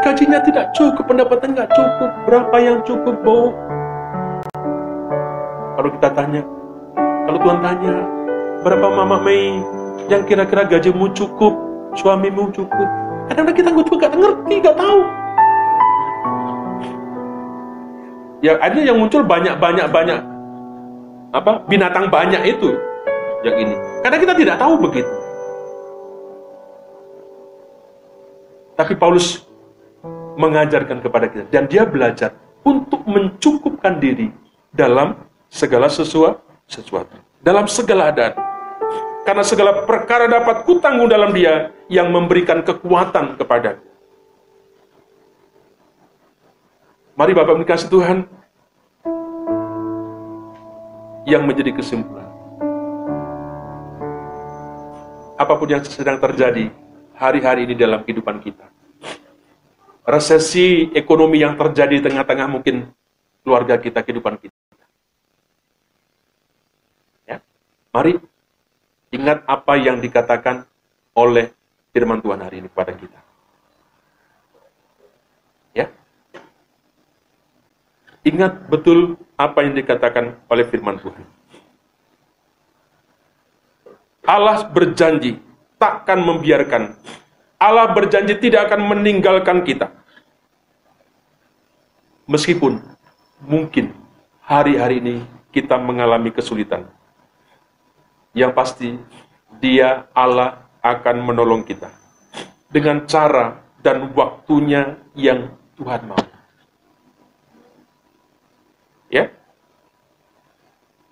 Gajinya 0.05 0.39
tidak 0.45 0.71
cukup, 0.77 1.09
pendapatan 1.09 1.57
nggak 1.57 1.73
cukup. 1.73 2.11
Berapa 2.29 2.57
yang 2.61 2.79
cukup, 2.85 3.17
Bu? 3.25 3.57
Kalau 5.81 5.91
kita 5.97 6.09
tanya, 6.13 6.45
kalau 7.27 7.39
Tuhan 7.43 7.59
tanya, 7.65 7.95
berapa 8.61 8.87
Mama 8.93 9.19
Mei 9.25 9.65
yang 10.13 10.23
kira-kira 10.29 10.69
gajimu 10.69 11.11
cukup, 11.17 11.57
suamimu 11.97 12.53
cukup? 12.55 13.06
Kadang-kadang 13.27 13.57
kita 13.59 13.71
juga 13.75 14.07
nggak 14.07 14.13
ngerti, 14.15 14.55
nggak 14.63 14.79
tahu. 14.79 15.01
ya 18.45 18.53
ada 18.61 18.79
yang 18.79 19.01
muncul 19.01 19.25
banyak 19.25 19.57
banyak 19.57 19.87
banyak 19.89 20.21
apa 21.33 21.65
binatang 21.67 22.07
banyak 22.09 22.43
itu 22.47 22.77
yang 23.43 23.57
ini. 23.59 23.75
Karena 24.05 24.17
kita 24.23 24.35
tidak 24.39 24.57
tahu 24.61 24.75
begitu. 24.81 25.15
Tapi 28.77 28.93
Paulus 28.95 29.43
mengajarkan 30.37 31.01
kepada 31.01 31.27
kita 31.33 31.45
dan 31.49 31.65
dia 31.65 31.89
belajar 31.89 32.37
untuk 32.61 33.03
mencukupkan 33.09 33.97
diri 33.97 34.29
dalam 34.71 35.17
segala 35.49 35.89
sesuatu 35.89 36.45
sesuatu. 36.69 37.17
Dalam 37.41 37.65
segala 37.71 38.11
adaan 38.13 38.35
karena 39.27 39.43
segala 39.43 39.83
perkara 39.83 40.31
dapat 40.31 40.63
kutanggung 40.63 41.11
dalam 41.11 41.35
dia 41.35 41.75
yang 41.91 42.15
memberikan 42.15 42.63
kekuatan 42.63 43.35
kepada 43.35 43.83
Mari 47.17 47.33
Bapak 47.33 47.65
kasih 47.65 47.89
Tuhan 47.89 48.29
yang 51.25 51.49
menjadi 51.49 51.73
kesimpulan. 51.73 52.29
Apa 55.41 55.57
pun 55.57 55.65
yang 55.65 55.81
sedang 55.81 56.21
terjadi 56.21 56.69
hari-hari 57.17 57.65
ini 57.65 57.73
dalam 57.73 58.05
kehidupan 58.05 58.37
kita. 58.45 58.69
Resesi 60.05 60.93
ekonomi 60.93 61.41
yang 61.41 61.57
terjadi 61.57 61.99
di 61.99 62.05
tengah-tengah 62.05 62.53
mungkin 62.53 62.93
keluarga 63.41 63.81
kita, 63.81 64.05
kehidupan 64.05 64.37
kita. 64.37 64.61
Ya. 67.25 67.41
Mari 67.97 68.21
ingat 69.11 69.43
apa 69.47 69.79
yang 69.79 70.03
dikatakan 70.03 70.67
oleh 71.17 71.53
firman 71.91 72.21
Tuhan 72.21 72.41
hari 72.43 72.61
ini 72.65 72.69
kepada 72.69 72.93
kita. 72.95 73.27
Ingat 78.27 78.67
betul 78.67 79.15
apa 79.39 79.63
yang 79.63 79.79
dikatakan 79.79 80.35
oleh 80.51 80.67
firman 80.67 80.99
Tuhan. 80.99 81.23
Allah 84.27 84.67
berjanji 84.67 85.39
takkan 85.79 86.19
membiarkan. 86.19 86.99
Allah 87.55 87.95
berjanji 87.95 88.35
tidak 88.43 88.67
akan 88.67 88.83
meninggalkan 88.91 89.63
kita. 89.63 89.95
Meskipun 92.27 92.83
mungkin 93.47 93.95
hari-hari 94.43 94.99
ini 94.99 95.15
kita 95.55 95.79
mengalami 95.79 96.35
kesulitan. 96.35 96.91
Yang 98.37 98.53
pasti 98.53 98.89
dia 99.65 100.13
Allah 100.13 100.69
akan 100.85 101.17
menolong 101.25 101.65
kita 101.65 101.89
dengan 102.69 103.09
cara 103.09 103.65
dan 103.81 104.13
waktunya 104.13 105.01
yang 105.17 105.55
Tuhan 105.79 106.05
mau. 106.05 106.21
Ya. 109.09 109.31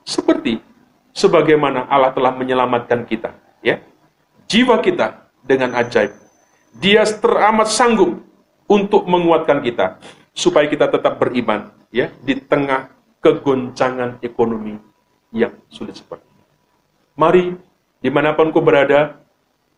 Seperti 0.04 0.60
sebagaimana 1.14 1.86
Allah 1.88 2.12
telah 2.12 2.34
menyelamatkan 2.34 3.06
kita, 3.08 3.32
ya. 3.64 3.80
Jiwa 4.50 4.82
kita 4.84 5.30
dengan 5.40 5.72
ajaib. 5.78 6.12
Dia 6.76 7.06
teramat 7.06 7.70
sanggup 7.70 8.20
untuk 8.68 9.06
menguatkan 9.06 9.62
kita 9.62 10.02
supaya 10.34 10.66
kita 10.66 10.90
tetap 10.90 11.16
beriman, 11.22 11.70
ya, 11.94 12.10
di 12.20 12.36
tengah 12.36 12.90
kegoncangan 13.22 14.20
ekonomi 14.20 14.76
yang 15.32 15.54
sulit 15.70 15.96
seperti. 15.96 16.33
Mari, 17.14 17.54
di 18.02 18.10
mana 18.10 18.34
pun 18.34 18.50
kau 18.50 18.58
berada, 18.58 19.14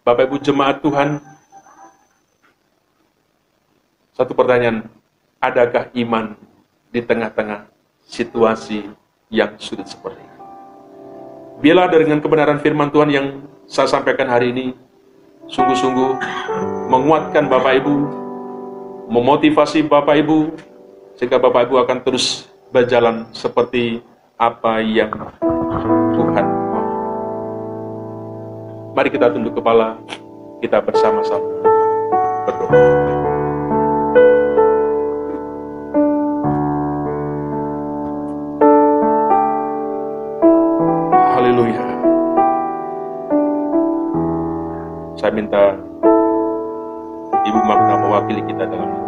Bapak 0.00 0.32
Ibu 0.32 0.40
Jemaat 0.40 0.80
Tuhan, 0.80 1.20
satu 4.16 4.32
pertanyaan, 4.32 4.88
adakah 5.36 5.92
iman 5.92 6.32
di 6.88 7.04
tengah-tengah 7.04 7.68
situasi 8.08 8.88
yang 9.28 9.52
sulit 9.60 9.84
seperti 9.84 10.16
ini. 10.16 10.38
Bila 11.60 11.92
dengan 11.92 12.24
kebenaran 12.24 12.56
firman 12.64 12.88
Tuhan 12.88 13.12
yang 13.12 13.26
saya 13.68 13.84
sampaikan 13.84 14.32
hari 14.32 14.56
ini 14.56 14.66
sungguh-sungguh 15.52 16.10
menguatkan 16.88 17.52
Bapak 17.52 17.84
Ibu, 17.84 17.94
memotivasi 19.12 19.84
Bapak 19.84 20.24
Ibu, 20.24 20.56
sehingga 21.20 21.36
Bapak 21.36 21.68
Ibu 21.68 21.84
akan 21.84 21.98
terus 22.00 22.48
berjalan 22.72 23.28
seperti 23.36 24.00
apa 24.40 24.80
yang 24.80 25.12
Mari 28.96 29.12
kita 29.12 29.28
tunduk 29.28 29.52
kepala, 29.52 30.00
kita 30.64 30.80
bersama-sama 30.80 31.44
berdoa. 32.48 32.80
Haleluya. 41.12 41.84
Saya 45.20 45.28
minta 45.36 45.76
Ibu 47.44 47.60
Magna 47.68 48.00
mewakili 48.00 48.40
kita 48.48 48.64
dalam 48.64 49.05